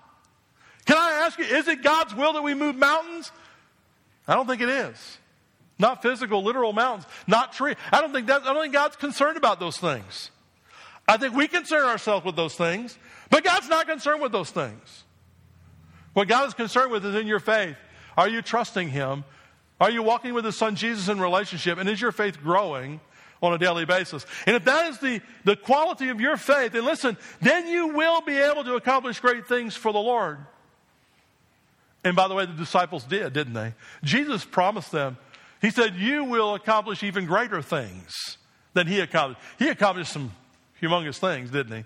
Can 0.86 0.98
I 0.98 1.26
ask 1.26 1.38
you, 1.38 1.46
is 1.46 1.68
it 1.68 1.84
God's 1.84 2.16
will 2.16 2.34
that 2.34 2.42
we 2.42 2.54
move 2.54 2.76
mountains? 2.76 3.32
I 4.28 4.34
don't 4.34 4.48
think 4.48 4.62
it 4.62 4.70
is. 4.70 5.18
Not 5.78 6.02
physical, 6.02 6.44
literal 6.44 6.74
mountains, 6.74 7.06
not 7.28 7.54
tree. 7.54 7.76
I 7.92 8.02
don't 8.02 8.14
think 8.14 8.28
that, 8.28 8.44
I 8.44 8.54
don't 8.54 8.64
think 8.64 8.74
God's 8.74 8.96
concerned 8.96 9.38
about 9.38 9.60
those 9.60 9.78
things. 9.78 10.32
I 11.08 11.18
think 11.18 11.36
we 11.36 11.48
concern 11.48 11.84
ourselves 11.84 12.26
with 12.26 12.36
those 12.36 12.56
things, 12.56 12.98
but 13.30 13.44
God's 13.44 13.68
not 13.68 13.88
concerned 13.88 14.22
with 14.22 14.32
those 14.32 14.52
things. 14.52 15.04
What 16.14 16.28
God 16.28 16.48
is 16.48 16.54
concerned 16.54 16.92
with 16.92 17.06
is 17.06 17.16
in 17.16 17.28
your 17.28 17.42
faith. 17.42 17.76
Are 18.18 18.30
you 18.30 18.42
trusting 18.42 18.90
Him? 18.90 19.26
Are 19.82 19.92
you 19.92 20.02
walking 20.02 20.34
with 20.34 20.46
His 20.46 20.56
Son 20.56 20.76
Jesus 20.76 21.10
in 21.10 21.20
relationship? 21.20 21.78
And 21.78 21.90
is 21.90 22.00
your 22.00 22.12
faith 22.12 22.42
growing? 22.42 23.02
on 23.42 23.54
a 23.54 23.58
daily 23.58 23.86
basis. 23.86 24.26
And 24.48 24.56
if 24.56 24.66
that 24.66 24.90
is 24.90 25.00
the, 25.00 25.22
the 25.44 25.56
quality 25.56 26.10
of 26.10 26.20
your 26.20 26.38
faith, 26.38 26.72
then 26.72 26.86
listen, 26.86 27.18
then 27.42 27.68
you 27.68 27.90
will 27.90 28.22
be 28.22 28.38
able 28.38 28.64
to 28.64 28.76
accomplish 28.76 29.20
great 29.20 29.46
things 29.46 29.76
for 29.76 29.94
the 29.94 30.00
Lord. 30.00 30.40
And 32.04 32.16
by 32.16 32.28
the 32.28 32.34
way, 32.34 32.46
the 32.46 32.54
disciples 32.54 33.04
did, 33.04 33.34
didn't 33.34 33.54
they? 33.54 33.74
Jesus 34.04 34.46
promised 34.46 34.92
them, 34.92 35.18
He 35.66 35.72
said, 35.72 35.96
You 35.96 36.26
will 36.26 36.54
accomplish 36.54 37.02
even 37.02 37.26
greater 37.26 37.60
things 37.60 38.38
than 38.76 38.86
He 38.86 39.00
accomplished. 39.00 39.42
He 39.58 39.70
accomplished 39.70 40.14
some 40.14 40.32
humongous 40.80 41.18
things, 41.18 41.50
didn't 41.50 41.76
He? 41.76 41.84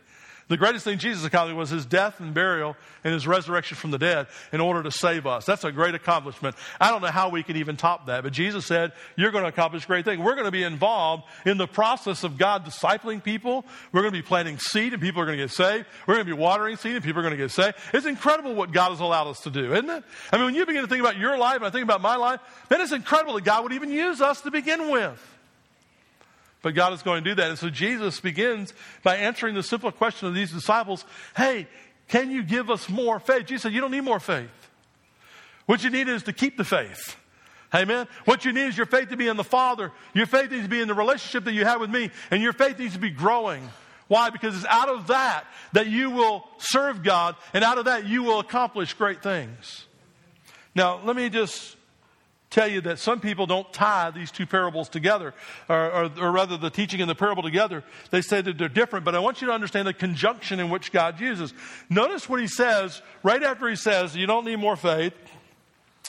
The 0.50 0.58
greatest 0.58 0.84
thing 0.84 0.98
Jesus 0.98 1.24
accomplished 1.24 1.56
was 1.56 1.70
his 1.70 1.86
death 1.86 2.20
and 2.20 2.34
burial 2.34 2.76
and 3.04 3.14
his 3.14 3.28
resurrection 3.28 3.78
from 3.78 3.92
the 3.92 4.00
dead 4.00 4.26
in 4.52 4.60
order 4.60 4.82
to 4.82 4.92
save 4.92 5.28
us. 5.28 5.46
That's 5.46 5.64
a 5.64 5.72
great 5.72 5.94
accomplishment. 5.94 6.56
I 6.82 6.90
don't 6.90 7.04
know 7.04 7.10
how 7.10 7.30
we 7.30 7.44
can 7.44 7.56
even 7.56 7.78
top 7.78 8.08
that, 8.08 8.24
but 8.24 8.34
Jesus 8.34 8.66
said, 8.66 8.94
You're 9.16 9.30
going 9.30 9.44
to 9.44 9.50
accomplish 9.50 9.86
great 9.86 10.06
things. 10.06 10.20
We're 10.20 10.34
going 10.34 10.46
to 10.46 10.52
be 10.52 10.64
involved 10.64 11.24
in 11.46 11.58
the 11.58 11.68
process 11.68 12.24
of 12.24 12.40
God 12.40 12.66
discipling 12.66 13.24
people. 13.24 13.64
We're 13.92 14.02
going 14.02 14.14
to 14.14 14.20
be 14.20 14.26
planting 14.28 14.58
seed 14.58 14.94
and 14.94 15.02
people 15.02 15.22
are 15.22 15.26
going 15.26 15.38
to 15.38 15.44
get 15.44 15.52
saved. 15.52 15.86
We're 16.08 16.16
going 16.16 16.26
to 16.26 16.36
be 16.36 16.40
watering 16.40 16.78
seed 16.78 16.96
and 16.96 17.04
people 17.04 17.20
are 17.20 17.24
going 17.24 17.38
to 17.38 17.44
get 17.44 17.52
saved. 17.52 17.78
It's 17.94 18.08
incredible 18.08 18.56
what 18.56 18.72
God 18.72 18.90
has 18.90 19.02
allowed 19.02 19.28
us 19.28 19.42
to 19.42 19.52
do, 19.52 19.74
isn't 19.74 19.90
it? 19.90 20.04
I 20.32 20.38
mean, 20.38 20.46
when 20.46 20.56
you 20.56 20.66
begin 20.66 20.82
to 20.82 20.88
think 20.88 21.02
about 21.02 21.18
your 21.18 21.38
life 21.38 21.58
and 21.58 21.66
I 21.66 21.70
think 21.70 21.84
about 21.84 22.02
my 22.02 22.16
life, 22.16 22.40
then 22.70 22.82
it's 22.82 22.92
incredible 22.92 23.36
that 23.36 23.44
God 23.44 23.62
would 23.64 23.74
even 23.74 23.92
use 23.92 24.20
us 24.20 24.42
to 24.42 24.50
begin 24.50 24.90
with. 24.90 25.39
But 26.62 26.76
God 26.76 26.94
is 26.94 27.02
going 27.02 27.24
to 27.24 27.30
do 27.30 27.36
that. 27.36 27.50
And 27.50 27.58
so 27.58 27.70
Jesus 27.70 28.20
begins 28.20 28.74
by 29.04 29.16
answering 29.16 29.56
the 29.56 29.64
simple 29.64 29.92
question 29.92 30.28
of 30.28 30.34
these 30.34 30.52
disciples 30.52 31.06
Hey, 31.36 31.68
can 32.08 32.32
you 32.32 32.44
give 32.44 32.70
us 32.70 32.90
more 32.90 33.20
faith? 33.20 33.46
Jesus 33.46 33.64
said, 33.64 33.74
You 33.74 33.82
don't 33.82 33.92
need 33.92 34.02
more 34.02 34.20
faith. 34.20 34.50
What 35.66 35.84
you 35.84 35.90
need 35.90 36.08
is 36.10 36.24
to 36.24 36.34
keep 36.34 36.58
the 36.58 36.64
faith. 36.64 37.16
Amen. 37.74 38.08
What 38.26 38.46
you 38.46 38.52
need 38.52 38.68
is 38.68 38.78
your 38.78 38.88
faith 38.88 39.10
to 39.10 39.18
be 39.18 39.28
in 39.28 39.38
the 39.38 39.44
Father. 39.44 39.92
Your 40.16 40.26
faith 40.26 40.50
needs 40.50 40.64
to 40.64 40.70
be 40.70 40.82
in 40.82 40.88
the 40.88 40.96
relationship 40.96 41.44
that 41.44 41.54
you 41.54 41.66
have 41.66 41.80
with 41.80 41.92
me. 41.92 42.10
And 42.32 42.42
your 42.42 42.54
faith 42.54 42.80
needs 42.80 42.94
to 42.94 43.00
be 43.00 43.12
growing. 43.12 43.70
Why? 44.08 44.32
Because 44.32 44.56
it's 44.56 44.66
out 44.66 44.90
of 44.90 45.08
that 45.08 45.46
that 45.74 45.86
you 45.86 46.10
will 46.10 46.48
serve 46.58 47.04
God. 47.04 47.36
And 47.54 47.64
out 47.64 47.78
of 47.78 47.86
that 47.86 48.08
you 48.08 48.24
will 48.24 48.40
accomplish 48.40 48.94
great 48.94 49.22
things. 49.22 49.86
Now, 50.74 51.00
let 51.04 51.16
me 51.16 51.30
just 51.30 51.76
tell 52.50 52.68
you 52.68 52.82
that 52.82 53.00
some 53.00 53.20
people 53.20 53.46
don't 53.46 53.72
tie 53.72 54.12
these 54.12 54.32
two 54.32 54.46
parables 54.46 54.90
together, 54.90 55.34
or, 55.68 55.92
or, 55.92 56.12
or, 56.20 56.32
rather 56.32 56.58
the 56.58 56.70
teaching 56.70 57.02
and 57.02 57.10
the 57.10 57.16
parable 57.16 57.44
together. 57.44 57.84
They 58.10 58.22
say 58.22 58.42
that 58.42 58.58
they're 58.58 58.68
different, 58.68 59.06
but 59.06 59.16
I 59.16 59.20
want 59.20 59.42
you 59.42 59.48
to 59.48 59.54
understand 59.54 59.88
the 59.88 59.94
conjunction 59.94 60.60
in 60.60 60.70
which 60.70 60.92
God 60.92 61.20
uses. 61.20 61.54
Notice 61.90 62.28
what 62.28 62.42
he 62.42 62.48
says 62.48 63.02
right 63.24 63.42
after 63.44 63.68
he 63.68 63.76
says, 63.76 64.16
You 64.16 64.26
don't 64.26 64.46
need 64.46 64.58
more 64.58 64.76
faith. 64.76 65.14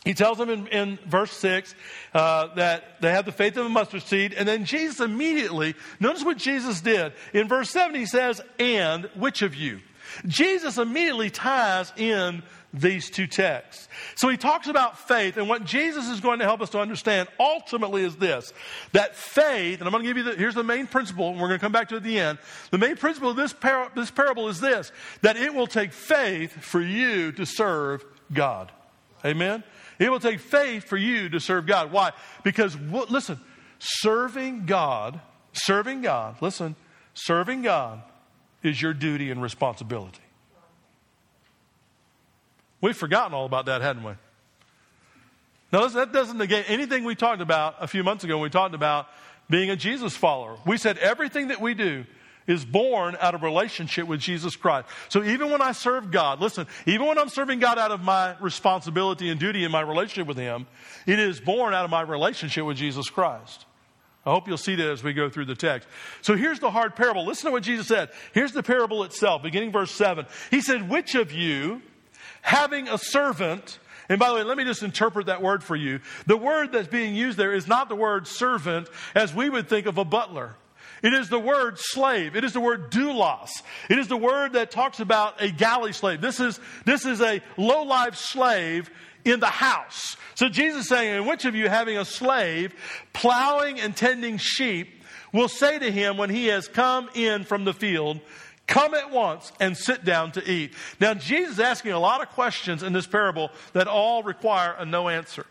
He 0.04 0.14
tells 0.14 0.38
them 0.38 0.48
in, 0.48 0.66
in 0.68 0.98
verse 1.06 1.32
6 1.32 1.74
uh, 2.14 2.54
that 2.54 3.02
they 3.02 3.10
have 3.10 3.26
the 3.26 3.32
faith 3.32 3.58
of 3.58 3.66
a 3.66 3.68
mustard 3.68 4.02
seed, 4.02 4.32
and 4.32 4.48
then 4.48 4.64
Jesus 4.64 5.00
immediately, 5.00 5.74
notice 5.98 6.24
what 6.24 6.38
Jesus 6.38 6.80
did. 6.80 7.12
In 7.34 7.48
verse 7.48 7.70
7, 7.70 7.94
he 7.94 8.06
says, 8.06 8.40
And 8.58 9.04
which 9.14 9.42
of 9.42 9.54
you? 9.54 9.80
Jesus 10.26 10.78
immediately 10.78 11.30
ties 11.30 11.92
in 11.96 12.42
these 12.72 13.10
two 13.10 13.26
texts. 13.26 13.88
So 14.14 14.28
he 14.28 14.36
talks 14.36 14.68
about 14.68 14.98
faith, 15.08 15.36
and 15.36 15.48
what 15.48 15.64
Jesus 15.64 16.08
is 16.08 16.20
going 16.20 16.38
to 16.38 16.44
help 16.44 16.60
us 16.60 16.70
to 16.70 16.78
understand 16.78 17.28
ultimately 17.38 18.02
is 18.02 18.16
this 18.16 18.52
that 18.92 19.16
faith, 19.16 19.80
and 19.80 19.88
I'm 19.88 19.92
going 19.92 20.04
to 20.04 20.08
give 20.08 20.16
you 20.16 20.22
the, 20.22 20.36
here's 20.36 20.54
the 20.54 20.62
main 20.62 20.86
principle, 20.86 21.30
and 21.30 21.40
we're 21.40 21.48
going 21.48 21.58
to 21.58 21.64
come 21.64 21.72
back 21.72 21.88
to 21.88 21.96
it 21.96 21.98
at 21.98 22.04
the 22.04 22.18
end. 22.18 22.38
The 22.70 22.78
main 22.78 22.96
principle 22.96 23.30
of 23.30 23.36
this, 23.36 23.52
par- 23.52 23.90
this 23.94 24.10
parable 24.10 24.48
is 24.48 24.60
this 24.60 24.92
that 25.22 25.36
it 25.36 25.52
will 25.54 25.66
take 25.66 25.92
faith 25.92 26.52
for 26.52 26.80
you 26.80 27.32
to 27.32 27.44
serve 27.44 28.04
God. 28.32 28.70
Amen? 29.24 29.64
It 29.98 30.10
will 30.10 30.20
take 30.20 30.40
faith 30.40 30.84
for 30.84 30.96
you 30.96 31.28
to 31.30 31.40
serve 31.40 31.66
God. 31.66 31.92
Why? 31.92 32.12
Because, 32.42 32.76
listen, 33.10 33.38
serving 33.78 34.64
God, 34.66 35.20
serving 35.52 36.02
God, 36.02 36.40
listen, 36.40 36.76
serving 37.14 37.62
God 37.62 38.02
is 38.62 38.80
your 38.80 38.92
duty 38.92 39.30
and 39.30 39.42
responsibility. 39.42 40.20
We've 42.80 42.96
forgotten 42.96 43.34
all 43.34 43.46
about 43.46 43.66
that, 43.66 43.82
hadn't 43.82 44.04
we? 44.04 44.12
Now, 45.72 45.86
that 45.86 46.12
doesn't 46.12 46.38
negate 46.38 46.68
anything 46.68 47.04
we 47.04 47.14
talked 47.14 47.42
about 47.42 47.76
a 47.80 47.86
few 47.86 48.02
months 48.02 48.24
ago 48.24 48.36
when 48.36 48.42
we 48.44 48.50
talked 48.50 48.74
about 48.74 49.06
being 49.48 49.70
a 49.70 49.76
Jesus 49.76 50.16
follower. 50.16 50.56
We 50.66 50.76
said 50.76 50.98
everything 50.98 51.48
that 51.48 51.60
we 51.60 51.74
do 51.74 52.04
is 52.46 52.64
born 52.64 53.16
out 53.20 53.34
of 53.34 53.42
relationship 53.42 54.06
with 54.06 54.18
Jesus 54.18 54.56
Christ. 54.56 54.88
So 55.08 55.22
even 55.22 55.50
when 55.50 55.62
I 55.62 55.72
serve 55.72 56.10
God, 56.10 56.40
listen, 56.40 56.66
even 56.86 57.06
when 57.06 57.18
I'm 57.18 57.28
serving 57.28 57.60
God 57.60 57.78
out 57.78 57.92
of 57.92 58.02
my 58.02 58.36
responsibility 58.40 59.28
and 59.28 59.38
duty 59.38 59.62
in 59.62 59.70
my 59.70 59.82
relationship 59.82 60.26
with 60.26 60.36
Him, 60.36 60.66
it 61.06 61.18
is 61.18 61.40
born 61.40 61.74
out 61.74 61.84
of 61.84 61.90
my 61.90 62.00
relationship 62.00 62.64
with 62.64 62.76
Jesus 62.76 63.08
Christ. 63.08 63.66
I 64.24 64.30
hope 64.30 64.46
you'll 64.46 64.58
see 64.58 64.74
that 64.74 64.90
as 64.90 65.02
we 65.02 65.14
go 65.14 65.30
through 65.30 65.46
the 65.46 65.54
text. 65.54 65.88
So 66.20 66.36
here's 66.36 66.60
the 66.60 66.70
hard 66.70 66.94
parable. 66.94 67.24
Listen 67.24 67.46
to 67.46 67.52
what 67.52 67.62
Jesus 67.62 67.86
said. 67.86 68.10
Here's 68.32 68.52
the 68.52 68.62
parable 68.62 69.02
itself, 69.04 69.42
beginning 69.42 69.72
verse 69.72 69.90
7. 69.92 70.26
He 70.50 70.60
said, 70.60 70.90
Which 70.90 71.14
of 71.14 71.32
you, 71.32 71.80
having 72.42 72.86
a 72.88 72.98
servant, 72.98 73.78
and 74.10 74.18
by 74.18 74.28
the 74.28 74.34
way, 74.34 74.42
let 74.42 74.58
me 74.58 74.64
just 74.64 74.82
interpret 74.82 75.26
that 75.26 75.40
word 75.40 75.64
for 75.64 75.76
you. 75.76 76.00
The 76.26 76.36
word 76.36 76.72
that's 76.72 76.88
being 76.88 77.14
used 77.14 77.38
there 77.38 77.52
is 77.52 77.66
not 77.66 77.88
the 77.88 77.96
word 77.96 78.26
servant 78.26 78.88
as 79.14 79.34
we 79.34 79.48
would 79.48 79.68
think 79.68 79.86
of 79.86 79.96
a 79.96 80.04
butler. 80.04 80.54
It 81.02 81.14
is 81.14 81.28
the 81.30 81.38
word 81.38 81.78
slave. 81.78 82.36
It 82.36 82.44
is 82.44 82.52
the 82.52 82.60
word 82.60 82.90
doulos. 82.90 83.50
It 83.88 83.98
is 83.98 84.08
the 84.08 84.16
word 84.16 84.52
that 84.52 84.70
talks 84.70 85.00
about 85.00 85.40
a 85.40 85.50
galley 85.50 85.92
slave. 85.92 86.20
This 86.20 86.40
is, 86.40 86.60
this 86.84 87.06
is 87.06 87.22
a 87.22 87.40
low 87.56 87.84
life 87.84 88.16
slave 88.16 88.90
in 89.24 89.40
the 89.40 89.46
house. 89.46 90.16
So 90.34 90.48
Jesus 90.48 90.88
saying, 90.88 91.16
and 91.16 91.26
which 91.26 91.44
of 91.44 91.54
you 91.54 91.68
having 91.68 91.98
a 91.98 92.04
slave 92.04 92.74
plowing 93.12 93.80
and 93.80 93.96
tending 93.96 94.38
sheep 94.38 95.02
will 95.32 95.48
say 95.48 95.78
to 95.78 95.90
him 95.90 96.16
when 96.16 96.30
he 96.30 96.46
has 96.46 96.68
come 96.68 97.08
in 97.14 97.44
from 97.44 97.64
the 97.64 97.74
field, 97.74 98.20
Come 98.70 98.94
at 98.94 99.10
once 99.10 99.50
and 99.58 99.76
sit 99.76 100.04
down 100.04 100.30
to 100.32 100.48
eat. 100.48 100.74
Now, 101.00 101.12
Jesus 101.12 101.54
is 101.54 101.60
asking 101.60 101.90
a 101.90 101.98
lot 101.98 102.22
of 102.22 102.28
questions 102.28 102.84
in 102.84 102.92
this 102.92 103.04
parable 103.04 103.50
that 103.72 103.88
all 103.88 104.22
require 104.22 104.76
a 104.78 104.84
no 104.84 105.08
answer. 105.08 105.44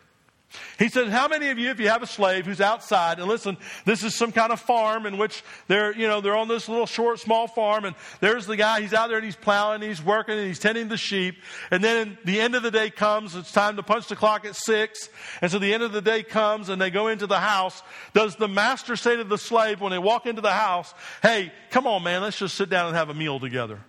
He 0.79 0.89
said, 0.89 1.09
How 1.09 1.27
many 1.27 1.49
of 1.49 1.59
you, 1.59 1.69
if 1.69 1.79
you 1.79 1.89
have 1.89 2.01
a 2.01 2.07
slave 2.07 2.45
who's 2.45 2.61
outside, 2.61 3.19
and 3.19 3.27
listen, 3.27 3.57
this 3.85 4.03
is 4.03 4.15
some 4.15 4.31
kind 4.31 4.51
of 4.51 4.59
farm 4.59 5.05
in 5.05 5.17
which 5.17 5.43
they're, 5.67 5.95
you 5.95 6.07
know, 6.07 6.21
they're 6.21 6.35
on 6.35 6.47
this 6.47 6.67
little 6.67 6.87
short, 6.87 7.19
small 7.19 7.47
farm, 7.47 7.85
and 7.85 7.95
there's 8.19 8.47
the 8.47 8.55
guy, 8.55 8.81
he's 8.81 8.93
out 8.93 9.09
there 9.09 9.17
and 9.17 9.25
he's 9.25 9.35
plowing, 9.35 9.81
he's 9.81 10.03
working, 10.03 10.37
and 10.37 10.47
he's 10.47 10.57
tending 10.57 10.87
the 10.87 10.97
sheep. 10.97 11.35
And 11.69 11.83
then 11.83 12.17
the 12.25 12.41
end 12.41 12.55
of 12.55 12.63
the 12.63 12.71
day 12.71 12.89
comes, 12.89 13.35
it's 13.35 13.51
time 13.51 13.75
to 13.75 13.83
punch 13.83 14.07
the 14.07 14.15
clock 14.15 14.45
at 14.45 14.55
six. 14.55 15.09
And 15.41 15.51
so 15.51 15.59
the 15.59 15.71
end 15.71 15.83
of 15.83 15.91
the 15.91 16.01
day 16.01 16.23
comes, 16.23 16.69
and 16.69 16.81
they 16.81 16.89
go 16.89 17.09
into 17.09 17.27
the 17.27 17.39
house. 17.39 17.83
Does 18.13 18.35
the 18.35 18.47
master 18.47 18.95
say 18.95 19.17
to 19.17 19.23
the 19.23 19.37
slave 19.37 19.81
when 19.81 19.91
they 19.91 19.99
walk 19.99 20.25
into 20.25 20.41
the 20.41 20.51
house, 20.51 20.93
Hey, 21.21 21.51
come 21.69 21.85
on, 21.85 22.03
man, 22.03 22.21
let's 22.21 22.39
just 22.39 22.55
sit 22.55 22.69
down 22.69 22.87
and 22.87 22.95
have 22.95 23.09
a 23.09 23.13
meal 23.13 23.39
together? 23.39 23.79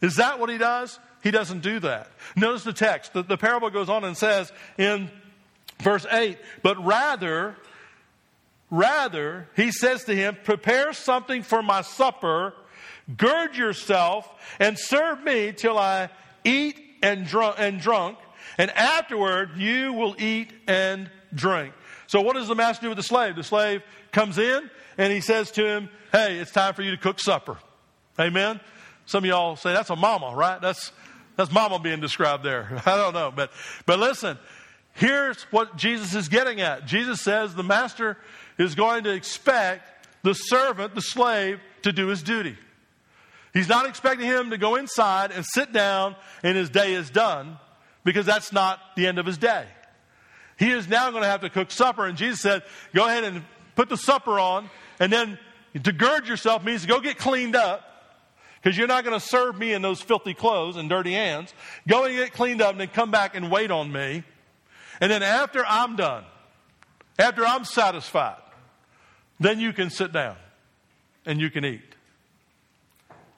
Is 0.00 0.16
that 0.16 0.38
what 0.38 0.48
he 0.50 0.58
does? 0.58 0.98
He 1.22 1.30
doesn't 1.30 1.60
do 1.60 1.80
that. 1.80 2.10
Notice 2.36 2.64
the 2.64 2.72
text. 2.72 3.12
The, 3.12 3.22
the, 3.22 3.36
parable 3.36 3.70
goes 3.70 3.88
on 3.88 4.04
and 4.04 4.16
says 4.16 4.52
in 4.78 5.10
verse 5.80 6.06
8, 6.10 6.38
but 6.62 6.82
rather, 6.84 7.56
rather, 8.70 9.48
he 9.54 9.70
says 9.70 10.04
to 10.04 10.14
him, 10.14 10.36
prepare 10.44 10.92
something 10.92 11.42
for 11.42 11.62
my 11.62 11.82
supper, 11.82 12.54
gird 13.16 13.56
yourself, 13.56 14.28
and 14.58 14.78
serve 14.78 15.22
me 15.22 15.52
till 15.52 15.78
I 15.78 16.08
eat 16.44 16.80
and 17.02 17.26
drunk, 17.26 17.56
and 17.58 17.80
drunk, 17.80 18.18
and 18.56 18.70
afterward 18.70 19.56
you 19.56 19.92
will 19.92 20.16
eat 20.18 20.52
and 20.66 21.10
drink. 21.34 21.74
So 22.06 22.20
what 22.22 22.34
does 22.34 22.48
the 22.48 22.54
master 22.54 22.82
do 22.82 22.88
with 22.88 22.96
the 22.96 23.04
slave? 23.04 23.36
The 23.36 23.44
slave 23.44 23.82
comes 24.10 24.38
in 24.38 24.70
and 24.98 25.12
he 25.12 25.20
says 25.20 25.50
to 25.52 25.64
him, 25.64 25.88
hey, 26.12 26.38
it's 26.38 26.50
time 26.50 26.74
for 26.74 26.82
you 26.82 26.90
to 26.90 26.96
cook 26.96 27.20
supper. 27.20 27.56
Amen? 28.18 28.60
Some 29.06 29.24
of 29.24 29.28
y'all 29.28 29.56
say 29.56 29.72
that's 29.72 29.90
a 29.90 29.96
mama, 29.96 30.34
right? 30.34 30.60
That's 30.60 30.92
that's 31.36 31.52
mama 31.52 31.78
being 31.78 32.00
described 32.00 32.44
there. 32.44 32.82
I 32.86 32.96
don't 32.96 33.14
know. 33.14 33.32
But, 33.34 33.50
but 33.86 33.98
listen, 33.98 34.38
here's 34.92 35.42
what 35.44 35.76
Jesus 35.76 36.14
is 36.14 36.28
getting 36.28 36.60
at. 36.60 36.86
Jesus 36.86 37.20
says 37.20 37.54
the 37.54 37.62
master 37.62 38.16
is 38.58 38.74
going 38.74 39.04
to 39.04 39.10
expect 39.14 40.08
the 40.22 40.34
servant, 40.34 40.94
the 40.94 41.00
slave, 41.00 41.60
to 41.82 41.92
do 41.92 42.08
his 42.08 42.22
duty. 42.22 42.56
He's 43.52 43.68
not 43.68 43.88
expecting 43.88 44.26
him 44.26 44.50
to 44.50 44.58
go 44.58 44.76
inside 44.76 45.32
and 45.32 45.44
sit 45.44 45.72
down 45.72 46.14
and 46.42 46.56
his 46.56 46.70
day 46.70 46.92
is 46.92 47.10
done 47.10 47.58
because 48.04 48.26
that's 48.26 48.52
not 48.52 48.78
the 48.96 49.06
end 49.06 49.18
of 49.18 49.26
his 49.26 49.38
day. 49.38 49.66
He 50.56 50.70
is 50.70 50.88
now 50.88 51.10
going 51.10 51.22
to 51.22 51.28
have 51.28 51.40
to 51.40 51.50
cook 51.50 51.70
supper. 51.70 52.06
And 52.06 52.16
Jesus 52.16 52.40
said, 52.40 52.62
Go 52.94 53.06
ahead 53.06 53.24
and 53.24 53.42
put 53.76 53.88
the 53.88 53.96
supper 53.96 54.38
on. 54.38 54.68
And 55.00 55.10
then 55.12 55.38
to 55.82 55.92
gird 55.92 56.28
yourself 56.28 56.62
means 56.64 56.82
to 56.82 56.88
go 56.88 57.00
get 57.00 57.16
cleaned 57.16 57.56
up 57.56 57.89
because 58.62 58.76
you're 58.76 58.86
not 58.86 59.04
going 59.04 59.18
to 59.18 59.24
serve 59.24 59.58
me 59.58 59.72
in 59.72 59.82
those 59.82 60.00
filthy 60.00 60.34
clothes 60.34 60.76
and 60.76 60.88
dirty 60.88 61.12
hands. 61.12 61.54
Go 61.88 62.04
and 62.04 62.14
get 62.14 62.32
cleaned 62.32 62.60
up 62.60 62.72
and 62.72 62.80
then 62.80 62.88
come 62.88 63.10
back 63.10 63.34
and 63.34 63.50
wait 63.50 63.70
on 63.70 63.90
me. 63.90 64.22
And 65.00 65.10
then 65.10 65.22
after 65.22 65.64
I'm 65.66 65.96
done, 65.96 66.24
after 67.18 67.46
I'm 67.46 67.64
satisfied, 67.64 68.36
then 69.38 69.60
you 69.60 69.72
can 69.72 69.88
sit 69.88 70.12
down 70.12 70.36
and 71.24 71.40
you 71.40 71.50
can 71.50 71.64
eat. 71.64 71.80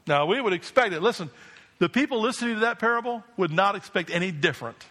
Now, 0.06 0.26
we 0.26 0.40
would 0.40 0.52
expect 0.52 0.92
it. 0.92 1.02
Listen, 1.02 1.30
the 1.78 1.88
people 1.88 2.20
listening 2.20 2.54
to 2.54 2.60
that 2.62 2.80
parable 2.80 3.22
would 3.36 3.52
not 3.52 3.76
expect 3.76 4.10
any 4.10 4.32
different. 4.32 4.84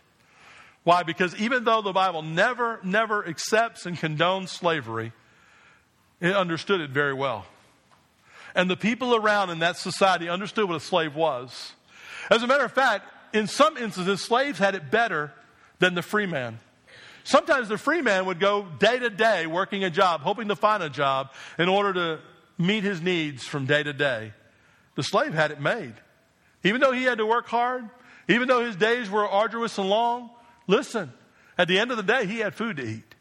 Why? 0.83 1.03
Because 1.03 1.35
even 1.35 1.65
though 1.65 1.81
the 1.81 1.91
Bible 1.91 2.21
never, 2.21 2.79
never 2.83 3.27
accepts 3.27 3.85
and 3.85 3.97
condones 3.97 4.47
slavery, 4.50 5.11
it 6.21 6.35
understood 6.35 6.79
it 6.79 6.89
very 6.89 7.13
well. 7.13 7.45
And 8.55 8.70
the 8.70 8.77
people 8.77 9.15
around 9.15 9.50
in 9.50 9.60
that 9.60 9.77
society 9.77 10.29
understood 10.29 10.67
what 10.67 10.75
a 10.75 10.81
slave 10.81 11.15
was. 11.15 11.74
As 12.29 12.43
a 12.43 12.48
matter 12.48 12.65
of 12.65 12.72
fact, 12.72 13.05
in 13.34 13.48
some 13.48 13.77
instances, 13.77 14.22
slaves 14.22 14.60
had 14.60 14.75
it 14.75 14.91
better 14.91 15.34
than 15.79 15.96
the 15.96 16.01
free 16.01 16.25
man. 16.25 16.60
Sometimes 17.24 17.70
the 17.70 17.77
free 17.77 18.01
man 18.01 18.25
would 18.25 18.39
go 18.39 18.65
day 18.79 19.00
to 19.00 19.10
day 19.10 19.48
working 19.48 19.84
a 19.84 19.89
job, 19.89 20.22
hoping 20.22 20.48
to 20.48 20.55
find 20.55 20.81
a 20.81 20.89
job 20.89 21.31
in 21.58 21.70
order 21.70 21.93
to 21.93 22.20
meet 22.58 22.84
his 22.84 23.01
needs 23.01 23.46
from 23.46 23.65
day 23.65 23.84
to 23.84 23.93
day. 23.93 24.34
The 24.96 25.03
slave 25.03 25.34
had 25.34 25.51
it 25.51 25.62
made. 25.62 25.93
Even 26.63 26.81
though 26.81 26.91
he 26.91 27.03
had 27.03 27.20
to 27.20 27.25
work 27.25 27.48
hard, 27.48 27.90
even 28.27 28.48
though 28.48 28.64
his 28.66 28.75
days 28.75 29.09
were 29.09 29.27
arduous 29.27 29.77
and 29.77 29.90
long, 29.90 30.29
listen, 30.68 31.11
at 31.57 31.68
the 31.68 31.79
end 31.79 31.92
of 31.92 31.98
the 31.98 32.03
day, 32.03 32.25
he 32.25 32.40
had 32.40 32.53
food 32.53 32.77
to 32.77 32.83
eat. 32.83 33.16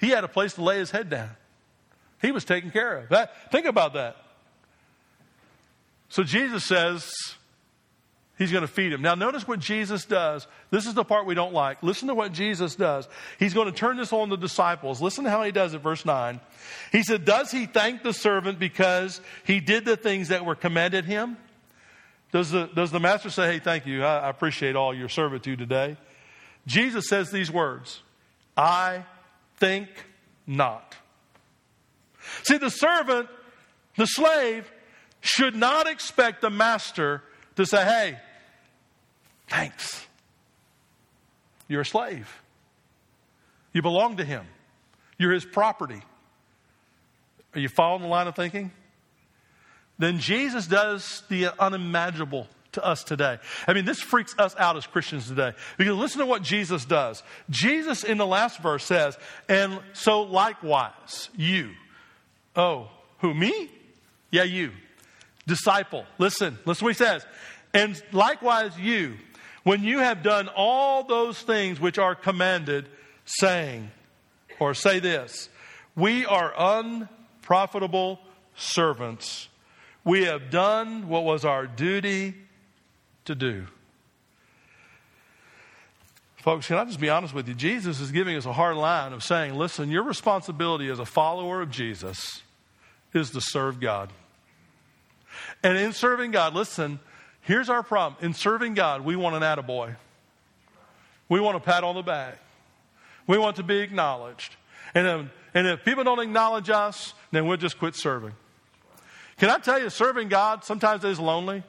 He 0.00 0.10
had 0.10 0.24
a 0.24 0.28
place 0.28 0.54
to 0.54 0.62
lay 0.62 0.78
his 0.78 0.90
head 0.90 1.08
down. 1.08 1.30
He 2.20 2.32
was 2.32 2.44
taken 2.44 2.70
care 2.70 2.98
of. 2.98 3.08
That, 3.08 3.50
think 3.52 3.66
about 3.66 3.94
that. 3.94 4.16
So 6.12 6.22
Jesus 6.22 6.62
says 6.66 7.10
he's 8.36 8.52
going 8.52 8.60
to 8.60 8.68
feed 8.68 8.92
him. 8.92 9.00
Now, 9.00 9.14
notice 9.14 9.48
what 9.48 9.60
Jesus 9.60 10.04
does. 10.04 10.46
This 10.70 10.86
is 10.86 10.92
the 10.92 11.04
part 11.04 11.24
we 11.24 11.34
don't 11.34 11.54
like. 11.54 11.82
Listen 11.82 12.08
to 12.08 12.14
what 12.14 12.32
Jesus 12.32 12.76
does. 12.76 13.08
He's 13.38 13.54
going 13.54 13.64
to 13.64 13.72
turn 13.72 13.96
this 13.96 14.12
on 14.12 14.28
the 14.28 14.36
disciples. 14.36 15.00
Listen 15.00 15.24
to 15.24 15.30
how 15.30 15.42
he 15.42 15.52
does 15.52 15.72
it, 15.72 15.78
verse 15.78 16.04
9. 16.04 16.38
He 16.92 17.02
said, 17.02 17.24
Does 17.24 17.50
he 17.50 17.64
thank 17.64 18.02
the 18.02 18.12
servant 18.12 18.58
because 18.58 19.22
he 19.44 19.60
did 19.60 19.86
the 19.86 19.96
things 19.96 20.28
that 20.28 20.44
were 20.44 20.54
commanded 20.54 21.06
him? 21.06 21.38
Does 22.30 22.50
the, 22.50 22.66
does 22.66 22.90
the 22.90 23.00
master 23.00 23.30
say, 23.30 23.50
Hey, 23.50 23.58
thank 23.58 23.86
you. 23.86 24.04
I, 24.04 24.18
I 24.18 24.28
appreciate 24.28 24.76
all 24.76 24.92
your 24.92 25.08
servitude 25.08 25.60
today? 25.60 25.96
Jesus 26.66 27.08
says 27.08 27.30
these 27.30 27.50
words 27.50 28.02
I 28.54 29.06
think 29.56 29.88
not. 30.46 30.94
See, 32.42 32.58
the 32.58 32.68
servant, 32.68 33.30
the 33.96 34.04
slave, 34.04 34.70
should 35.22 35.54
not 35.54 35.86
expect 35.88 36.42
the 36.42 36.50
master 36.50 37.22
to 37.56 37.64
say, 37.64 37.82
hey, 37.82 38.18
thanks. 39.48 40.06
You're 41.68 41.80
a 41.80 41.86
slave. 41.86 42.42
You 43.72 43.80
belong 43.80 44.18
to 44.18 44.24
him. 44.24 44.44
You're 45.16 45.32
his 45.32 45.44
property. 45.44 46.02
Are 47.54 47.60
you 47.60 47.68
following 47.68 48.02
the 48.02 48.08
line 48.08 48.26
of 48.26 48.34
thinking? 48.34 48.72
Then 49.98 50.18
Jesus 50.18 50.66
does 50.66 51.22
the 51.28 51.48
unimaginable 51.58 52.48
to 52.72 52.84
us 52.84 53.04
today. 53.04 53.38
I 53.66 53.74
mean, 53.74 53.84
this 53.84 54.00
freaks 54.00 54.34
us 54.38 54.56
out 54.58 54.76
as 54.76 54.86
Christians 54.86 55.28
today. 55.28 55.52
Because 55.78 55.96
listen 55.96 56.20
to 56.20 56.26
what 56.26 56.42
Jesus 56.42 56.84
does. 56.84 57.22
Jesus 57.48 58.02
in 58.02 58.18
the 58.18 58.26
last 58.26 58.60
verse 58.60 58.84
says, 58.84 59.16
and 59.48 59.78
so 59.92 60.22
likewise, 60.22 61.28
you. 61.36 61.70
Oh, 62.56 62.90
who, 63.18 63.34
me? 63.34 63.70
Yeah, 64.30 64.44
you 64.44 64.72
disciple. 65.46 66.04
Listen, 66.18 66.58
listen 66.64 66.84
what 66.84 66.94
he 66.94 66.98
says. 66.98 67.26
And 67.74 68.00
likewise, 68.12 68.78
you, 68.78 69.16
when 69.64 69.82
you 69.82 69.98
have 69.98 70.22
done 70.22 70.48
all 70.48 71.04
those 71.04 71.40
things 71.40 71.80
which 71.80 71.98
are 71.98 72.14
commanded, 72.14 72.88
saying, 73.24 73.90
or 74.58 74.74
say 74.74 74.98
this, 75.00 75.48
we 75.96 76.26
are 76.26 76.52
unprofitable 76.56 78.20
servants. 78.54 79.48
We 80.04 80.24
have 80.24 80.50
done 80.50 81.08
what 81.08 81.24
was 81.24 81.44
our 81.44 81.66
duty 81.66 82.34
to 83.24 83.34
do. 83.34 83.66
Folks, 86.36 86.66
can 86.66 86.76
I 86.76 86.84
just 86.84 86.98
be 86.98 87.08
honest 87.08 87.32
with 87.32 87.46
you? 87.46 87.54
Jesus 87.54 88.00
is 88.00 88.10
giving 88.10 88.36
us 88.36 88.46
a 88.46 88.52
hard 88.52 88.76
line 88.76 89.12
of 89.12 89.22
saying, 89.22 89.54
listen, 89.54 89.90
your 89.90 90.02
responsibility 90.02 90.88
as 90.88 90.98
a 90.98 91.04
follower 91.04 91.60
of 91.60 91.70
Jesus 91.70 92.42
is 93.14 93.30
to 93.30 93.40
serve 93.40 93.78
God. 93.78 94.12
And 95.62 95.78
in 95.78 95.92
serving 95.92 96.32
God, 96.32 96.54
listen, 96.54 96.98
here's 97.40 97.68
our 97.68 97.82
problem. 97.82 98.22
In 98.24 98.34
serving 98.34 98.74
God, 98.74 99.02
we 99.02 99.16
want 99.16 99.36
an 99.36 99.42
attaboy. 99.42 99.96
We 101.28 101.40
want 101.40 101.56
a 101.56 101.60
pat 101.60 101.84
on 101.84 101.94
the 101.94 102.02
back. 102.02 102.38
We 103.26 103.38
want 103.38 103.56
to 103.56 103.62
be 103.62 103.78
acknowledged. 103.78 104.56
And, 104.94 105.06
if, 105.06 105.30
and 105.54 105.66
if 105.66 105.84
people 105.84 106.04
don't 106.04 106.18
acknowledge 106.18 106.68
us, 106.68 107.14
then 107.30 107.46
we'll 107.46 107.56
just 107.56 107.78
quit 107.78 107.94
serving. 107.94 108.32
Can 109.38 109.48
I 109.48 109.58
tell 109.58 109.80
you, 109.80 109.88
serving 109.90 110.28
God 110.28 110.64
sometimes 110.64 111.04
is 111.04 111.18
lonely. 111.18 111.62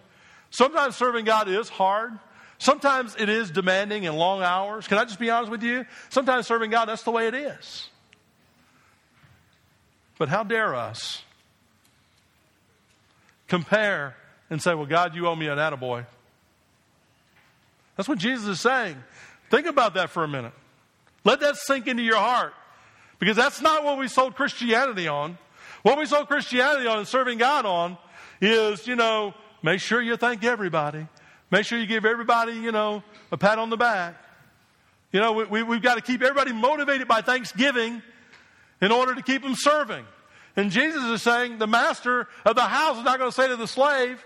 Sometimes 0.49 0.95
serving 0.95 1.25
God 1.25 1.47
is 1.47 1.69
hard. 1.69 2.17
Sometimes 2.57 3.15
it 3.17 3.29
is 3.29 3.51
demanding 3.51 4.05
and 4.05 4.17
long 4.17 4.41
hours. 4.41 4.87
Can 4.87 4.97
I 4.97 5.05
just 5.05 5.19
be 5.19 5.29
honest 5.29 5.51
with 5.51 5.63
you? 5.63 5.85
Sometimes 6.09 6.47
serving 6.47 6.71
God, 6.71 6.85
that's 6.85 7.03
the 7.03 7.11
way 7.11 7.27
it 7.27 7.33
is. 7.33 7.89
But 10.17 10.29
how 10.29 10.43
dare 10.43 10.75
us 10.75 11.23
compare 13.53 14.15
and 14.49 14.59
say, 14.59 14.73
Well, 14.73 14.87
God, 14.87 15.13
you 15.13 15.27
owe 15.27 15.35
me 15.35 15.47
an 15.47 15.59
attaboy. 15.59 16.07
That's 17.95 18.09
what 18.09 18.17
Jesus 18.17 18.47
is 18.47 18.59
saying. 18.59 18.97
Think 19.51 19.67
about 19.67 19.93
that 19.93 20.09
for 20.09 20.23
a 20.23 20.27
minute. 20.27 20.53
Let 21.23 21.39
that 21.41 21.57
sink 21.57 21.85
into 21.85 22.01
your 22.01 22.17
heart. 22.17 22.55
Because 23.19 23.37
that's 23.37 23.61
not 23.61 23.83
what 23.83 23.99
we 23.99 24.07
sold 24.07 24.33
Christianity 24.33 25.07
on. 25.07 25.37
What 25.83 25.99
we 25.99 26.07
sold 26.07 26.27
Christianity 26.27 26.87
on 26.87 26.97
and 26.97 27.07
serving 27.07 27.37
God 27.37 27.67
on 27.67 27.97
is, 28.41 28.87
you 28.87 28.95
know, 28.95 29.35
make 29.61 29.79
sure 29.79 30.01
you 30.01 30.17
thank 30.17 30.43
everybody. 30.43 31.05
Make 31.51 31.65
sure 31.67 31.77
you 31.77 31.85
give 31.85 32.05
everybody, 32.05 32.53
you 32.53 32.71
know, 32.71 33.03
a 33.31 33.37
pat 33.37 33.59
on 33.59 33.69
the 33.69 33.77
back. 33.77 34.15
You 35.11 35.19
know, 35.19 35.33
we, 35.33 35.43
we, 35.43 35.63
we've 35.63 35.81
got 35.83 35.95
to 35.95 36.01
keep 36.01 36.23
everybody 36.23 36.53
motivated 36.53 37.07
by 37.07 37.21
thanksgiving 37.21 38.01
in 38.81 38.91
order 38.91 39.13
to 39.13 39.21
keep 39.21 39.43
them 39.43 39.53
serving. 39.55 40.05
And 40.55 40.71
Jesus 40.71 41.03
is 41.03 41.21
saying 41.21 41.57
the 41.57 41.67
master 41.67 42.27
of 42.45 42.55
the 42.55 42.61
house 42.61 42.97
is 42.97 43.03
not 43.03 43.17
going 43.17 43.29
to 43.29 43.35
say 43.35 43.47
to 43.47 43.55
the 43.55 43.67
slave, 43.67 44.23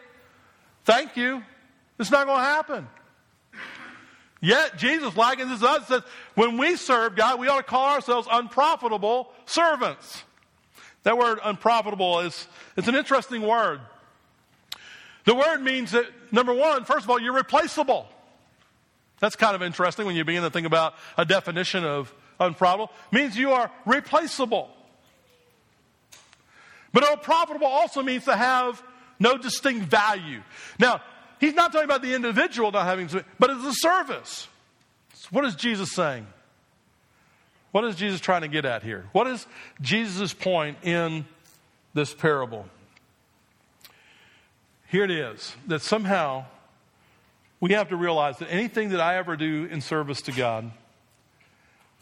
Thank 0.84 1.18
you. 1.18 1.44
It's 2.00 2.12
not 2.12 2.28
going 2.28 2.40
to 2.40 2.44
happen. 2.44 2.88
Yet 4.40 4.78
Jesus 4.78 5.16
likens 5.18 5.50
this 5.50 5.60
to 5.62 5.68
us 5.68 5.88
says, 5.88 6.04
when 6.36 6.58
we 6.58 6.76
serve 6.76 7.16
God, 7.16 7.40
we 7.40 7.48
ought 7.48 7.58
to 7.58 7.64
call 7.64 7.94
ourselves 7.94 8.28
unprofitable 8.32 9.32
servants. 9.46 10.24
That 11.04 11.18
word 11.18 11.40
unprofitable 11.44 12.20
is 12.20 12.48
it's 12.76 12.88
an 12.88 12.96
interesting 12.96 13.42
word. 13.42 13.82
The 15.26 15.34
word 15.34 15.62
means 15.62 15.92
that 15.92 16.06
number 16.32 16.54
one, 16.54 16.86
first 16.86 17.04
of 17.04 17.10
all, 17.10 17.20
you're 17.20 17.34
replaceable. 17.34 18.08
That's 19.20 19.36
kind 19.36 19.56
of 19.56 19.64
interesting 19.64 20.06
when 20.06 20.16
you 20.16 20.24
begin 20.24 20.44
to 20.44 20.50
think 20.50 20.68
about 20.68 20.94
a 21.18 21.26
definition 21.26 21.84
of 21.84 22.14
unprofitable. 22.40 22.92
It 23.12 23.16
means 23.16 23.38
you 23.38 23.52
are 23.52 23.72
replaceable. 23.86 24.70
But 26.98 27.12
unprofitable 27.12 27.68
also 27.68 28.02
means 28.02 28.26
to 28.26 28.36
have 28.36 28.82
no 29.20 29.38
distinct 29.38 29.86
value. 29.86 30.42
Now, 30.80 31.04
he's 31.40 31.54
not 31.54 31.72
talking 31.72 31.86
about 31.86 32.02
the 32.02 32.16
individual 32.16 32.72
not 32.72 32.88
having, 32.88 33.08
but 33.38 33.52
as 33.52 33.64
a 33.64 33.74
service. 33.74 34.48
What 35.30 35.46
is 35.46 35.54
Jesus 35.54 35.92
saying? 35.92 36.26
What 37.70 37.84
is 37.84 37.96
Jesus 37.98 38.20
trying 38.20 38.42
to 38.42 38.48
get 38.48 38.66
at 38.66 38.82
here? 38.82 39.06
What 39.12 39.28
is 39.28 39.46
Jesus' 39.80 40.34
point 40.34 40.80
in 40.82 41.28
this 41.94 42.16
parable? 42.16 42.66
Here 44.88 45.04
it 45.04 45.12
is 45.12 45.56
that 45.68 45.84
somehow 45.84 46.46
we 47.60 47.74
have 47.74 47.90
to 47.90 47.96
realize 47.96 48.40
that 48.40 48.52
anything 48.52 48.90
that 48.90 49.02
I 49.02 49.18
ever 49.18 49.36
do 49.36 49.68
in 49.70 49.82
service 49.82 50.24
to 50.24 50.32
God 50.32 50.72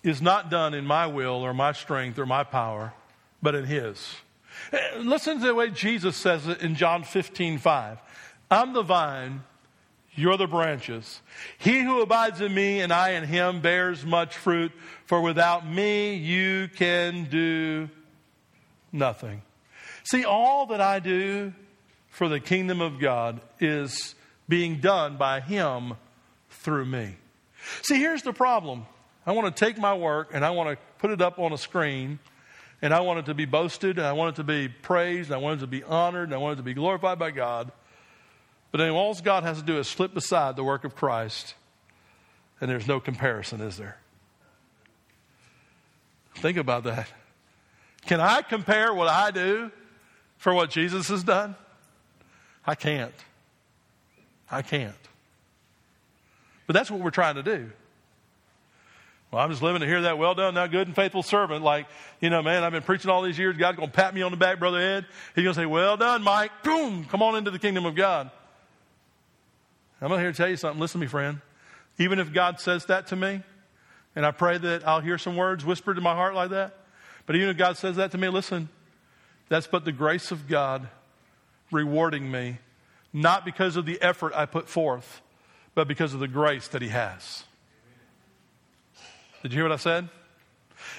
is 0.04 0.22
not 0.22 0.50
done 0.50 0.74
in 0.74 0.86
my 0.86 1.06
will 1.06 1.44
or 1.46 1.54
my 1.54 1.74
strength 1.74 2.18
or 2.18 2.26
my 2.26 2.46
power, 2.46 2.94
but 3.42 3.56
in 3.56 3.66
His. 3.66 4.16
Uh, 4.72 4.78
listen 5.00 5.40
to 5.40 5.48
the 5.48 5.56
way 5.56 5.70
Jesus 5.70 6.16
says 6.16 6.48
it 6.48 6.62
in 6.62 6.76
John 6.76 7.04
15, 7.04 7.58
5. 7.58 7.98
I'm 8.52 8.74
the 8.74 8.84
vine, 8.84 9.44
you're 10.16 10.38
the 10.38 10.48
branches. 10.48 11.22
He 11.58 11.82
who 11.82 12.02
abides 12.02 12.42
in 12.42 12.54
me 12.54 12.82
and 12.82 12.94
I 12.94 13.12
in 13.12 13.24
him 13.24 13.62
bears 13.62 14.06
much 14.06 14.38
fruit, 14.38 14.72
for 15.06 15.22
without 15.22 15.68
me 15.68 16.16
you 16.16 16.70
can 16.76 17.26
do 17.26 17.90
nothing. 18.92 19.42
See, 20.04 20.24
all 20.24 20.68
that 20.68 20.82
I 20.82 21.00
do 21.00 21.54
for 22.10 22.30
the 22.30 22.40
kingdom 22.40 22.80
of 22.80 23.00
God 23.00 23.42
is 23.60 24.16
being 24.48 24.80
done 24.80 25.18
by 25.18 25.42
him 25.42 25.96
through 26.50 26.86
me. 26.86 27.16
See, 27.82 28.00
here's 28.00 28.22
the 28.22 28.34
problem. 28.34 28.86
I 29.26 29.32
want 29.32 29.54
to 29.54 29.66
take 29.66 29.78
my 29.78 29.96
work 29.96 30.30
and 30.34 30.46
I 30.46 30.52
want 30.52 30.70
to 30.70 30.86
put 31.00 31.10
it 31.10 31.22
up 31.22 31.40
on 31.40 31.52
a 31.52 31.58
screen 31.58 32.20
and 32.82 32.94
I 32.94 33.02
want 33.02 33.20
it 33.20 33.26
to 33.26 33.34
be 33.34 33.46
boasted, 33.46 33.98
and 33.98 34.06
I 34.06 34.14
want 34.14 34.36
it 34.36 34.42
to 34.42 34.44
be 34.44 34.68
praised, 34.68 35.30
and 35.30 35.36
I 35.36 35.40
want 35.40 35.60
it 35.60 35.62
to 35.62 35.68
be 35.68 35.84
honored, 35.84 36.26
and 36.26 36.34
I 36.34 36.38
want 36.38 36.54
it 36.54 36.58
to 36.58 36.64
be 36.64 36.74
glorified 36.74 37.18
by 37.18 37.32
God. 37.32 37.72
But 38.72 38.80
then 38.80 38.92
all 38.92 39.14
God 39.16 39.44
has 39.44 39.60
to 39.60 39.64
do 39.64 39.78
is 39.78 39.88
slip 39.88 40.14
beside 40.14 40.56
the 40.56 40.64
work 40.64 40.84
of 40.84 40.96
Christ, 40.96 41.56
and 42.60 42.70
there's 42.70 42.88
no 42.88 43.00
comparison, 43.00 43.62
is 43.62 43.78
there? 43.78 43.98
Think 46.36 46.58
about 46.58 46.84
that. 46.84 47.08
Can 48.06 48.20
I 48.20 48.42
compare 48.42 48.94
what 48.94 49.08
I 49.08 49.32
do 49.32 49.72
for 50.38 50.54
what 50.54 50.70
Jesus 50.70 51.08
has 51.08 51.24
done? 51.24 51.56
I 52.68 52.76
can't. 52.76 53.14
I 54.52 54.62
can't. 54.62 54.94
But 56.68 56.74
that's 56.74 56.92
what 56.92 57.00
we're 57.00 57.12
trying 57.12 57.36
to 57.36 57.44
do. 57.44 57.72
Well, 59.32 59.44
I'm 59.44 59.50
just 59.50 59.62
living 59.62 59.82
to 59.82 59.88
hear 59.88 60.04
that, 60.04 60.18
well 60.18 60.34
done, 60.34 60.54
thou 60.54 60.68
good 60.68 60.88
and 60.88 60.96
faithful 60.96 61.24
servant. 61.24 61.64
Like, 61.64 61.88
you 62.22 62.30
know, 62.30 62.42
man, 62.42 62.64
I've 62.64 62.72
been 62.72 62.84
preaching 62.84 63.10
all 63.12 63.22
these 63.22 63.38
years. 63.38 63.58
God's 63.58 63.78
going 63.78 63.90
to 63.90 63.96
pat 63.96 64.14
me 64.14 64.22
on 64.22 64.32
the 64.32 64.38
back, 64.38 64.60
Brother 64.60 64.80
Ed. 64.80 65.06
He's 65.34 65.44
going 65.44 65.54
to 65.54 65.62
say, 65.62 65.66
well 65.66 65.98
done, 65.98 66.24
Mike. 66.24 66.52
Boom, 66.64 67.06
come 67.06 67.22
on 67.22 67.36
into 67.36 67.52
the 67.52 67.60
kingdom 67.60 67.86
of 67.86 67.96
God. 67.96 68.32
I'm 70.02 70.12
here 70.12 70.32
to 70.32 70.38
tell 70.38 70.50
you 70.50 70.58
something. 70.58 70.80
Listen 70.80 71.00
to 71.00 71.06
me, 71.06 71.10
friend. 71.10 71.42
Even 71.98 72.20
if 72.20 72.32
God 72.32 72.60
says 72.60 72.86
that 72.86 73.08
to 73.08 73.16
me, 73.16 73.42
and 74.16 74.26
I 74.26 74.32
pray 74.32 74.58
that 74.58 74.88
I'll 74.88 75.02
hear 75.02 75.18
some 75.18 75.36
words 75.36 75.66
whispered 75.66 75.98
in 75.98 76.04
my 76.04 76.14
heart 76.14 76.36
like 76.36 76.52
that, 76.52 76.78
but 77.26 77.36
even 77.36 77.50
if 77.50 77.58
God 77.58 77.78
says 77.78 77.96
that 77.96 78.12
to 78.12 78.18
me, 78.18 78.30
listen, 78.30 78.70
that's 79.50 79.68
but 79.68 79.86
the 79.86 79.92
grace 79.92 80.32
of 80.32 80.48
God 80.48 80.88
rewarding 81.72 82.30
me, 82.30 82.60
not 83.12 83.46
because 83.46 83.76
of 83.76 83.86
the 83.86 84.02
effort 84.02 84.34
I 84.36 84.46
put 84.46 84.70
forth, 84.70 85.22
but 85.74 85.88
because 85.88 86.14
of 86.14 86.20
the 86.20 86.28
grace 86.28 86.68
that 86.70 86.82
He 86.82 86.90
has. 86.90 87.46
Did 89.46 89.54
you 89.54 89.58
hear 89.60 89.70
what 89.70 89.74
I 89.74 89.78
said? 89.78 90.10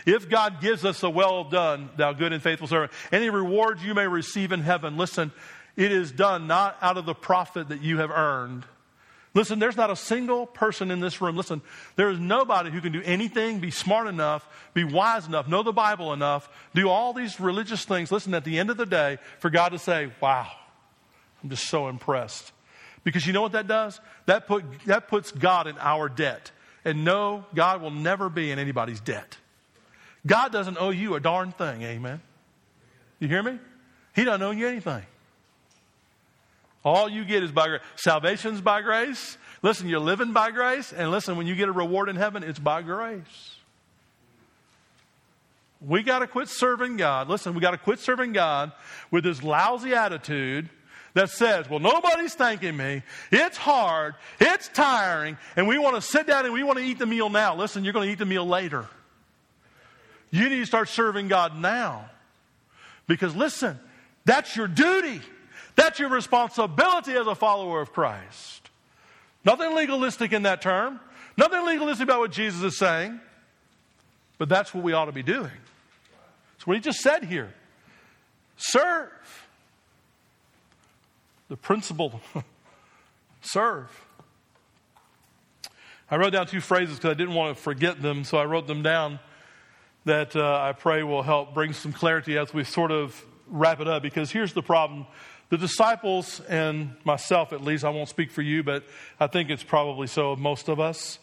If 0.07 0.29
God 0.29 0.61
gives 0.61 0.85
us 0.85 1.03
a 1.03 1.11
well 1.11 1.43
done, 1.43 1.91
thou 1.97 2.13
good 2.13 2.33
and 2.33 2.41
faithful 2.41 2.69
servant, 2.69 2.93
any 3.11 3.29
reward 3.29 3.81
you 3.81 3.93
may 3.93 4.07
receive 4.07 4.53
in 4.53 4.61
heaven, 4.61 4.97
listen, 4.97 5.33
it 5.75 5.91
is 5.91 6.13
done 6.13 6.47
not 6.47 6.77
out 6.81 6.97
of 6.97 7.07
the 7.07 7.15
profit 7.15 7.71
that 7.71 7.83
you 7.83 7.99
have 7.99 8.13
earned. 8.13 8.65
Listen, 9.35 9.59
there's 9.59 9.77
not 9.77 9.91
a 9.91 9.97
single 9.97 10.47
person 10.47 10.93
in 10.93 11.01
this 11.01 11.21
room. 11.21 11.37
Listen, 11.37 11.61
there 11.97 12.09
is 12.09 12.21
nobody 12.21 12.71
who 12.71 12.81
can 12.81 12.93
do 12.93 13.03
anything, 13.05 13.59
be 13.59 13.73
smart 13.73 14.07
enough, 14.07 14.49
be 14.75 14.85
wise 14.85 15.27
enough, 15.27 15.49
know 15.49 15.65
the 15.65 15.73
Bible 15.73 16.13
enough, 16.13 16.49
do 16.73 16.89
all 16.89 17.13
these 17.15 17.41
religious 17.41 17.85
things. 17.85 18.13
Listen, 18.13 18.33
at 18.33 18.45
the 18.45 18.61
end 18.61 18.71
of 18.71 18.77
the 18.77 18.87
day, 18.87 19.19
for 19.41 19.51
God 19.51 19.71
to 19.71 19.81
say, 19.81 20.13
wow, 20.21 20.47
I'm 21.43 21.51
just 21.51 21.67
so 21.67 21.89
impressed. 21.89 22.53
Because 23.03 23.27
you 23.27 23.33
know 23.33 23.43
what 23.43 23.53
that 23.53 23.67
does? 23.67 24.01
That, 24.27 24.47
put, 24.47 24.63
that 24.85 25.09
puts 25.09 25.33
God 25.33 25.67
in 25.67 25.77
our 25.79 26.09
debt. 26.09 26.53
And 26.87 27.05
no, 27.05 27.45
God 27.53 27.83
will 27.83 27.91
never 27.91 28.29
be 28.29 28.53
in 28.53 28.61
anybody's 28.61 29.01
debt. 29.01 29.37
God 30.25 30.53
doesn't 30.53 30.79
owe 30.81 30.91
you 30.91 31.17
a 31.17 31.21
darn 31.21 31.51
thing, 31.51 31.83
amen. 31.83 32.21
You 33.19 33.27
hear 33.27 33.43
me? 33.43 33.59
He 34.15 34.23
doesn't 34.23 34.41
owe 34.41 34.53
you 34.53 34.69
anything. 34.69 35.03
All 36.85 37.09
you 37.09 37.25
get 37.25 37.43
is 37.43 37.51
by 37.51 37.67
grace. 37.67 37.81
Salvation's 37.97 38.61
by 38.61 38.83
grace. 38.83 39.37
Listen, 39.63 39.89
you're 39.89 39.99
living 39.99 40.33
by 40.33 40.53
grace. 40.53 40.93
And 40.93 41.11
listen, 41.11 41.37
when 41.37 41.49
you 41.49 41.57
get 41.57 41.69
a 41.69 41.73
reward 41.73 42.09
in 42.09 42.15
heaven, 42.15 42.45
it's 42.45 42.61
by 42.61 42.83
grace. 42.83 43.57
We 45.81 46.05
got 46.05 46.21
to 46.21 46.29
quit 46.29 46.49
serving 46.49 46.99
God. 46.99 47.29
Listen, 47.29 47.53
we 47.53 47.61
got 47.61 47.73
to 47.73 47.79
quit 47.79 47.99
serving 47.99 48.33
God 48.33 48.71
with 49.11 49.25
this 49.25 49.43
lousy 49.43 49.93
attitude 49.93 50.71
that 51.17 51.31
says, 51.31 51.69
well, 51.71 51.81
nobody's 51.81 52.35
thanking 52.35 52.77
me. 52.77 53.03
It's 53.33 53.57
hard. 53.57 54.17
It's 54.39 54.69
tiring. 54.69 55.39
And 55.57 55.67
we 55.67 55.79
want 55.79 55.97
to 55.97 56.03
sit 56.03 56.27
down 56.27 56.45
and 56.45 56.53
we 56.53 56.63
want 56.63 56.77
to 56.77 56.85
eat 56.85 56.99
the 56.99 57.07
meal 57.07 57.31
now. 57.31 57.57
Listen, 57.57 57.85
you're 57.85 57.95
going 57.95 58.07
to 58.07 58.13
eat 58.13 58.19
the 58.19 58.27
meal 58.27 58.47
later. 58.47 58.85
You 60.31 60.51
need 60.51 60.59
to 60.59 60.67
start 60.67 60.91
serving 60.91 61.29
God 61.29 61.59
now. 61.59 62.11
Because 63.07 63.35
listen, 63.35 63.81
that's 64.27 64.55
your 64.57 64.69
duty. 64.69 65.23
That's 65.75 65.99
your 65.99 66.11
responsibility 66.11 67.15
as 67.15 67.27
a 67.27 67.35
follower 67.35 67.81
of 67.81 67.95
Christ. 67.95 68.69
Nothing 69.43 69.75
legalistic 69.75 70.35
in 70.35 70.43
that 70.43 70.61
term. 70.61 71.01
Nothing 71.39 71.65
legalistic 71.65 72.05
about 72.05 72.21
what 72.21 72.31
Jesus 72.31 72.61
is 72.61 72.77
saying. 72.77 73.19
But 74.37 74.51
that's 74.51 74.75
what 74.75 74.85
we 74.85 74.93
ought 74.93 75.07
to 75.07 75.13
be 75.13 75.23
doing. 75.23 75.51
That's 76.53 76.67
what 76.67 76.77
he 76.77 76.83
just 76.83 77.01
said 77.01 77.25
here. 77.25 77.55
Serve 78.59 79.46
the 81.49 81.57
principle 81.57 82.21
serve. 83.41 83.89
I 86.11 86.17
wrote 86.17 86.31
down 86.31 86.47
two 86.47 86.61
phrases 86.61 86.97
because 86.97 87.11
I 87.11 87.15
didn't 87.15 87.35
want 87.35 87.57
to 87.57 87.63
forget 87.63 88.01
them, 88.01 88.25
so 88.25 88.39
I 88.39 88.45
wrote 88.45 88.67
them 88.67 88.83
down 88.83 89.19
that 90.05 90.37
uh, 90.37 90.61
I 90.63 90.73
pray 90.73 91.03
will 91.03 91.23
help 91.23 91.53
bring 91.53 91.73
some 91.73 91.93
clarity 91.93 92.39
as 92.39 92.55
we 92.55 92.63
sort 92.63 92.93
of 92.93 93.25
wrap 93.49 93.81
it 93.81 93.89
up. 93.89 94.03
Because 94.03 94.31
here's 94.31 94.53
the 94.53 94.63
problem 94.63 95.07
the 95.49 95.59
disciples 95.59 96.41
and 96.49 96.95
myself, 97.05 97.53
at 97.53 97.61
least, 97.61 97.85
I 97.85 97.91
won't 97.91 98.09
speak 98.09 98.31
for 98.31 98.43
you, 98.43 98.63
but 98.63 98.85
I 99.21 99.29
think 99.29 99.51
it's 99.51 99.63
probably 99.63 100.07
so 100.07 100.33
of 100.33 100.39
most 100.39 100.69
of 100.69 100.81
us, 100.81 101.19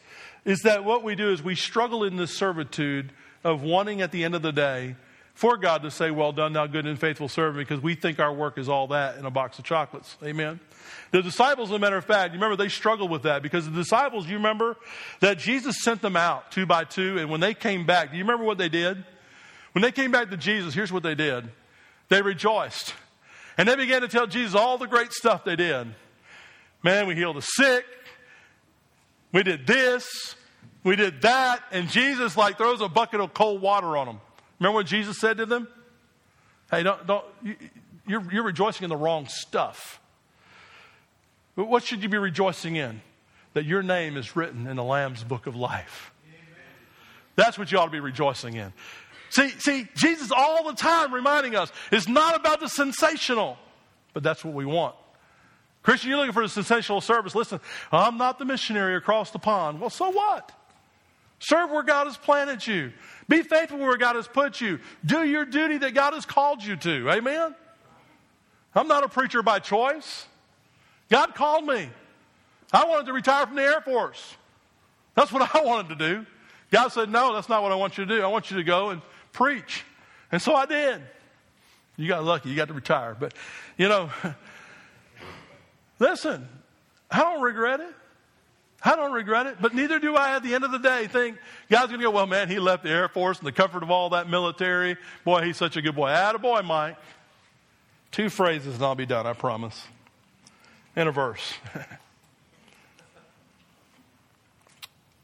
is 0.45 0.61
that 0.61 0.83
what 0.85 1.03
we 1.03 1.15
do 1.15 1.31
is 1.31 1.43
we 1.43 1.55
struggle 1.55 2.03
in 2.03 2.15
this 2.15 2.37
servitude 2.37 3.11
of 3.43 3.63
wanting 3.63 4.01
at 4.01 4.11
the 4.11 4.23
end 4.23 4.35
of 4.35 4.41
the 4.41 4.53
day 4.53 4.95
for 5.33 5.57
God 5.57 5.83
to 5.83 5.91
say, 5.91 6.11
Well 6.11 6.31
done, 6.31 6.53
thou 6.53 6.67
good 6.67 6.85
and 6.85 6.99
faithful 6.99 7.27
servant, 7.27 7.67
because 7.67 7.83
we 7.83 7.95
think 7.95 8.19
our 8.19 8.33
work 8.33 8.57
is 8.57 8.69
all 8.69 8.87
that 8.87 9.17
in 9.17 9.25
a 9.25 9.31
box 9.31 9.59
of 9.59 9.65
chocolates. 9.65 10.15
Amen. 10.23 10.59
The 11.11 11.21
disciples, 11.21 11.69
as 11.69 11.75
a 11.75 11.79
matter 11.79 11.97
of 11.97 12.05
fact, 12.05 12.33
you 12.33 12.39
remember 12.39 12.55
they 12.55 12.69
struggled 12.69 13.09
with 13.09 13.23
that 13.23 13.41
because 13.41 13.65
the 13.65 13.71
disciples, 13.71 14.27
you 14.27 14.35
remember 14.35 14.77
that 15.19 15.37
Jesus 15.37 15.83
sent 15.83 16.01
them 16.01 16.15
out 16.15 16.51
two 16.51 16.65
by 16.65 16.83
two, 16.83 17.17
and 17.17 17.29
when 17.29 17.39
they 17.39 17.53
came 17.53 17.85
back, 17.85 18.11
do 18.11 18.17
you 18.17 18.23
remember 18.23 18.45
what 18.45 18.57
they 18.57 18.69
did? 18.69 19.03
When 19.73 19.81
they 19.81 19.91
came 19.91 20.11
back 20.11 20.29
to 20.29 20.37
Jesus, 20.37 20.73
here's 20.73 20.91
what 20.91 21.03
they 21.03 21.15
did 21.15 21.49
they 22.09 22.21
rejoiced. 22.21 22.93
And 23.57 23.67
they 23.67 23.75
began 23.75 24.01
to 24.01 24.07
tell 24.07 24.27
Jesus 24.27 24.55
all 24.55 24.77
the 24.77 24.87
great 24.87 25.13
stuff 25.13 25.43
they 25.45 25.55
did. 25.55 25.87
Man, 26.83 27.07
we 27.07 27.15
healed 27.15 27.37
the 27.37 27.41
sick. 27.41 27.85
We 29.31 29.43
did 29.43 29.65
this. 29.65 30.35
We 30.83 30.95
did 30.95 31.21
that. 31.21 31.63
And 31.71 31.89
Jesus, 31.89 32.35
like, 32.35 32.57
throws 32.57 32.81
a 32.81 32.87
bucket 32.87 33.19
of 33.19 33.33
cold 33.33 33.61
water 33.61 33.95
on 33.95 34.07
them. 34.07 34.21
Remember 34.63 34.77
what 34.77 34.85
Jesus 34.85 35.19
said 35.19 35.35
to 35.39 35.45
them? 35.45 35.67
Hey, 36.71 36.83
don't, 36.83 37.05
don't, 37.05 37.25
you're, 38.07 38.23
you're 38.31 38.43
rejoicing 38.43 38.85
in 38.85 38.89
the 38.89 38.95
wrong 38.95 39.27
stuff. 39.27 39.99
But 41.57 41.65
what 41.65 41.83
should 41.83 42.01
you 42.01 42.07
be 42.07 42.17
rejoicing 42.17 42.77
in? 42.77 43.01
That 43.55 43.65
your 43.65 43.83
name 43.83 44.15
is 44.15 44.37
written 44.37 44.65
in 44.67 44.77
the 44.77 44.83
Lamb's 44.83 45.21
book 45.21 45.47
of 45.47 45.57
life. 45.57 46.13
That's 47.35 47.59
what 47.59 47.73
you 47.73 47.77
ought 47.77 47.87
to 47.87 47.91
be 47.91 47.99
rejoicing 47.99 48.55
in. 48.55 48.71
See, 49.31 49.49
see, 49.49 49.85
Jesus 49.95 50.31
all 50.31 50.63
the 50.63 50.77
time 50.77 51.13
reminding 51.13 51.57
us 51.57 51.69
it's 51.91 52.07
not 52.07 52.33
about 52.37 52.61
the 52.61 52.69
sensational, 52.69 53.57
but 54.13 54.23
that's 54.23 54.45
what 54.45 54.53
we 54.53 54.65
want. 54.65 54.95
Christian, 55.81 56.09
you're 56.09 56.19
looking 56.19 56.31
for 56.31 56.43
a 56.43 56.47
sensational 56.47 57.01
service. 57.01 57.35
Listen, 57.35 57.59
I'm 57.91 58.17
not 58.17 58.39
the 58.39 58.45
missionary 58.45 58.95
across 58.95 59.31
the 59.31 59.39
pond. 59.39 59.81
Well, 59.81 59.89
so 59.89 60.09
what? 60.09 60.53
Serve 61.43 61.71
where 61.71 61.83
God 61.83 62.07
has 62.07 62.15
planted 62.15 62.65
you. 62.65 62.93
Be 63.27 63.41
faithful 63.43 63.77
where 63.77 63.97
God 63.97 64.15
has 64.15 64.29
put 64.29 64.61
you. 64.61 64.79
Do 65.05 65.25
your 65.25 65.43
duty 65.43 65.77
that 65.79 65.93
God 65.93 66.13
has 66.13 66.25
called 66.25 66.63
you 66.63 66.77
to. 66.77 67.11
Amen? 67.11 67.53
I'm 68.73 68.87
not 68.87 69.03
a 69.03 69.09
preacher 69.09 69.43
by 69.43 69.59
choice. 69.59 70.25
God 71.11 71.35
called 71.35 71.65
me. 71.65 71.89
I 72.71 72.85
wanted 72.85 73.07
to 73.07 73.13
retire 73.13 73.45
from 73.45 73.57
the 73.57 73.61
Air 73.61 73.81
Force. 73.81 74.37
That's 75.15 75.33
what 75.33 75.53
I 75.55 75.65
wanted 75.65 75.89
to 75.89 75.95
do. 75.95 76.25
God 76.71 76.93
said, 76.93 77.09
No, 77.09 77.33
that's 77.33 77.49
not 77.49 77.61
what 77.61 77.73
I 77.73 77.75
want 77.75 77.97
you 77.97 78.05
to 78.05 78.15
do. 78.15 78.23
I 78.23 78.27
want 78.27 78.49
you 78.49 78.55
to 78.55 78.63
go 78.63 78.91
and 78.91 79.01
preach. 79.33 79.83
And 80.31 80.41
so 80.41 80.55
I 80.55 80.65
did. 80.65 81.01
You 81.97 82.07
got 82.07 82.23
lucky. 82.23 82.51
You 82.51 82.55
got 82.55 82.69
to 82.69 82.73
retire. 82.73 83.17
But, 83.19 83.33
you 83.77 83.89
know, 83.89 84.09
listen, 85.99 86.47
I 87.11 87.19
don't 87.19 87.41
regret 87.41 87.81
it. 87.81 87.93
I 88.85 88.97
don't 88.97 89.13
regret 89.13 89.47
it, 89.47 89.57
but 89.61 89.73
neither 89.73 89.97
do 89.97 90.15
I 90.15 90.35
at 90.35 90.43
the 90.43 90.53
end 90.53 90.65
of 90.65 90.71
the 90.71 90.77
day 90.77 91.07
think 91.07 91.37
God's 91.69 91.87
going 91.87 92.01
to 92.01 92.05
go, 92.05 92.11
well, 92.11 92.27
man, 92.27 92.49
he 92.49 92.59
left 92.59 92.83
the 92.83 92.89
Air 92.89 93.07
Force 93.07 93.37
and 93.37 93.47
the 93.47 93.53
comfort 93.53 93.81
of 93.81 93.89
all 93.89 94.09
that 94.09 94.27
military. 94.27 94.97
Boy, 95.23 95.43
he's 95.43 95.55
such 95.55 95.77
a 95.77 95.81
good 95.81 95.95
boy. 95.95 96.09
Attaboy, 96.09 96.65
Mike. 96.65 96.97
Two 98.11 98.29
phrases 98.29 98.75
and 98.75 98.83
I'll 98.83 98.93
be 98.93 99.05
done, 99.05 99.25
I 99.25 99.33
promise. 99.33 99.87
In 100.97 101.07
a 101.07 101.11
verse. 101.11 101.53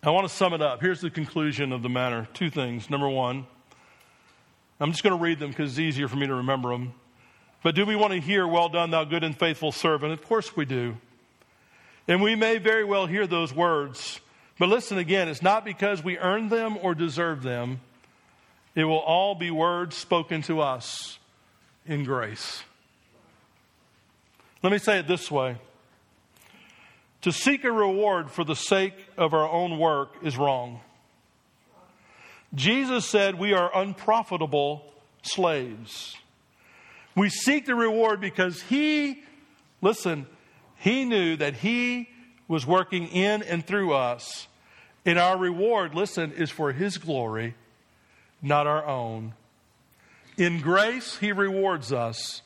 I 0.02 0.12
want 0.12 0.26
to 0.26 0.34
sum 0.34 0.54
it 0.54 0.62
up. 0.62 0.80
Here's 0.80 1.02
the 1.02 1.10
conclusion 1.10 1.74
of 1.74 1.82
the 1.84 1.90
matter. 1.90 2.30
Two 2.34 2.50
things. 2.50 2.90
Number 2.90 3.10
one, 3.10 3.46
I'm 4.80 4.92
just 4.92 5.04
going 5.04 5.18
to 5.18 5.22
read 5.22 5.40
them 5.40 5.50
because 5.50 5.72
it's 5.72 5.80
easier 5.80 6.08
for 6.08 6.16
me 6.16 6.28
to 6.28 6.36
remember 6.36 6.70
them. 6.70 6.94
But 7.62 7.76
do 7.76 7.86
we 7.86 7.98
want 7.98 8.14
to 8.14 8.22
hear, 8.22 8.48
well 8.48 8.70
done, 8.70 8.92
thou 8.92 9.04
good 9.04 9.26
and 9.26 9.38
faithful 9.38 9.74
servant? 9.74 10.14
Of 10.14 10.24
course 10.24 10.56
we 10.56 10.64
do. 10.64 10.96
And 12.10 12.24
we 12.24 12.34
may 12.34 12.58
very 12.58 12.84
well 12.84 13.06
hear 13.06 13.28
those 13.28 13.54
words. 13.54 14.20
But 14.58 14.68
listen 14.68 14.98
again, 14.98 15.30
it's 15.30 15.44
not 15.44 15.64
because 15.64 16.04
we 16.04 16.18
earned 16.18 16.50
them 16.50 16.76
or 16.82 16.96
deserve 16.96 17.44
them. 17.44 17.82
It 18.74 18.84
will 18.84 18.98
all 18.98 19.36
be 19.36 19.52
words 19.52 19.96
spoken 19.96 20.42
to 20.44 20.60
us 20.60 21.20
in 21.86 22.04
grace. 22.04 22.64
Let 24.64 24.72
me 24.72 24.80
say 24.80 24.98
it 24.98 25.08
this 25.08 25.30
way 25.30 25.58
to 27.22 27.32
seek 27.32 27.64
a 27.64 27.72
reward 27.72 28.32
for 28.32 28.44
the 28.44 28.56
sake 28.56 28.96
of 29.16 29.36
our 29.36 29.48
own 29.48 29.78
work 29.78 30.16
is 30.24 30.36
wrong. 30.36 30.80
Jesus 32.56 33.06
said 33.06 33.36
we 33.36 33.54
are 33.54 33.70
unprofitable 33.78 34.84
slaves. 35.22 36.18
We 37.16 37.30
seek 37.30 37.68
the 37.68 37.76
reward 37.76 38.20
because 38.20 38.64
He, 38.64 39.22
listen, 39.80 40.26
He 40.80 41.06
knew 41.06 41.36
that 41.36 41.56
He 41.56 42.10
was 42.48 42.66
working 42.66 43.08
in 43.08 43.44
and 43.44 43.66
through 43.66 43.94
us. 43.94 44.48
And 45.06 45.20
our 45.20 45.38
reward, 45.38 45.94
listen, 45.94 46.32
is 46.34 46.50
for 46.50 46.72
His 46.72 46.98
glory, 46.98 47.56
not 48.42 48.66
our 48.66 48.86
own. 48.86 49.34
In 50.38 50.62
grace, 50.62 51.18
He 51.18 51.32
rewards 51.32 51.92
us, 51.92 52.42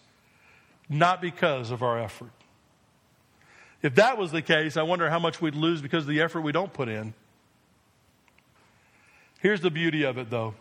not 0.89 1.22
because 1.22 1.72
of 1.72 1.84
our 1.84 2.00
effort. 2.00 2.32
If 3.82 3.96
that 3.96 4.17
was 4.17 4.32
the 4.32 4.41
case, 4.41 4.78
I 4.78 4.84
wonder 4.84 5.10
how 5.10 5.19
much 5.19 5.41
we'd 5.41 5.56
lose 5.56 5.82
because 5.82 6.04
of 6.04 6.10
the 6.10 6.22
effort 6.22 6.41
we 6.41 6.52
don't 6.52 6.74
put 6.74 6.88
in. 6.88 7.13
Here's 9.41 9.62
the 9.62 9.72
beauty 9.72 10.04
of 10.04 10.17
it, 10.17 10.30
though. 10.30 10.56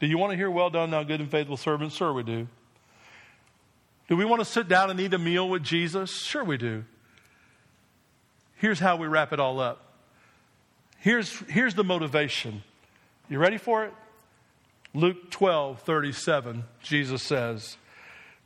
Do 0.00 0.06
you 0.06 0.16
want 0.16 0.30
to 0.30 0.36
hear, 0.36 0.50
well 0.50 0.70
done, 0.70 0.90
thou 0.90 1.02
good 1.02 1.20
and 1.20 1.30
faithful 1.30 1.58
servant? 1.58 1.92
Sure, 1.92 2.12
we 2.12 2.22
do. 2.22 2.48
Do 4.10 4.16
we 4.16 4.24
want 4.24 4.40
to 4.40 4.44
sit 4.44 4.66
down 4.66 4.90
and 4.90 4.98
eat 4.98 5.14
a 5.14 5.18
meal 5.18 5.48
with 5.48 5.62
Jesus? 5.62 6.10
Sure, 6.10 6.42
we 6.42 6.56
do. 6.56 6.84
Here's 8.56 8.80
how 8.80 8.96
we 8.96 9.06
wrap 9.06 9.32
it 9.32 9.38
all 9.38 9.60
up. 9.60 9.86
Here's, 10.98 11.30
here's 11.48 11.76
the 11.76 11.84
motivation. 11.84 12.64
You 13.28 13.38
ready 13.38 13.56
for 13.56 13.84
it? 13.84 13.94
Luke 14.92 15.30
12, 15.30 15.82
37, 15.82 16.64
Jesus 16.82 17.22
says, 17.22 17.76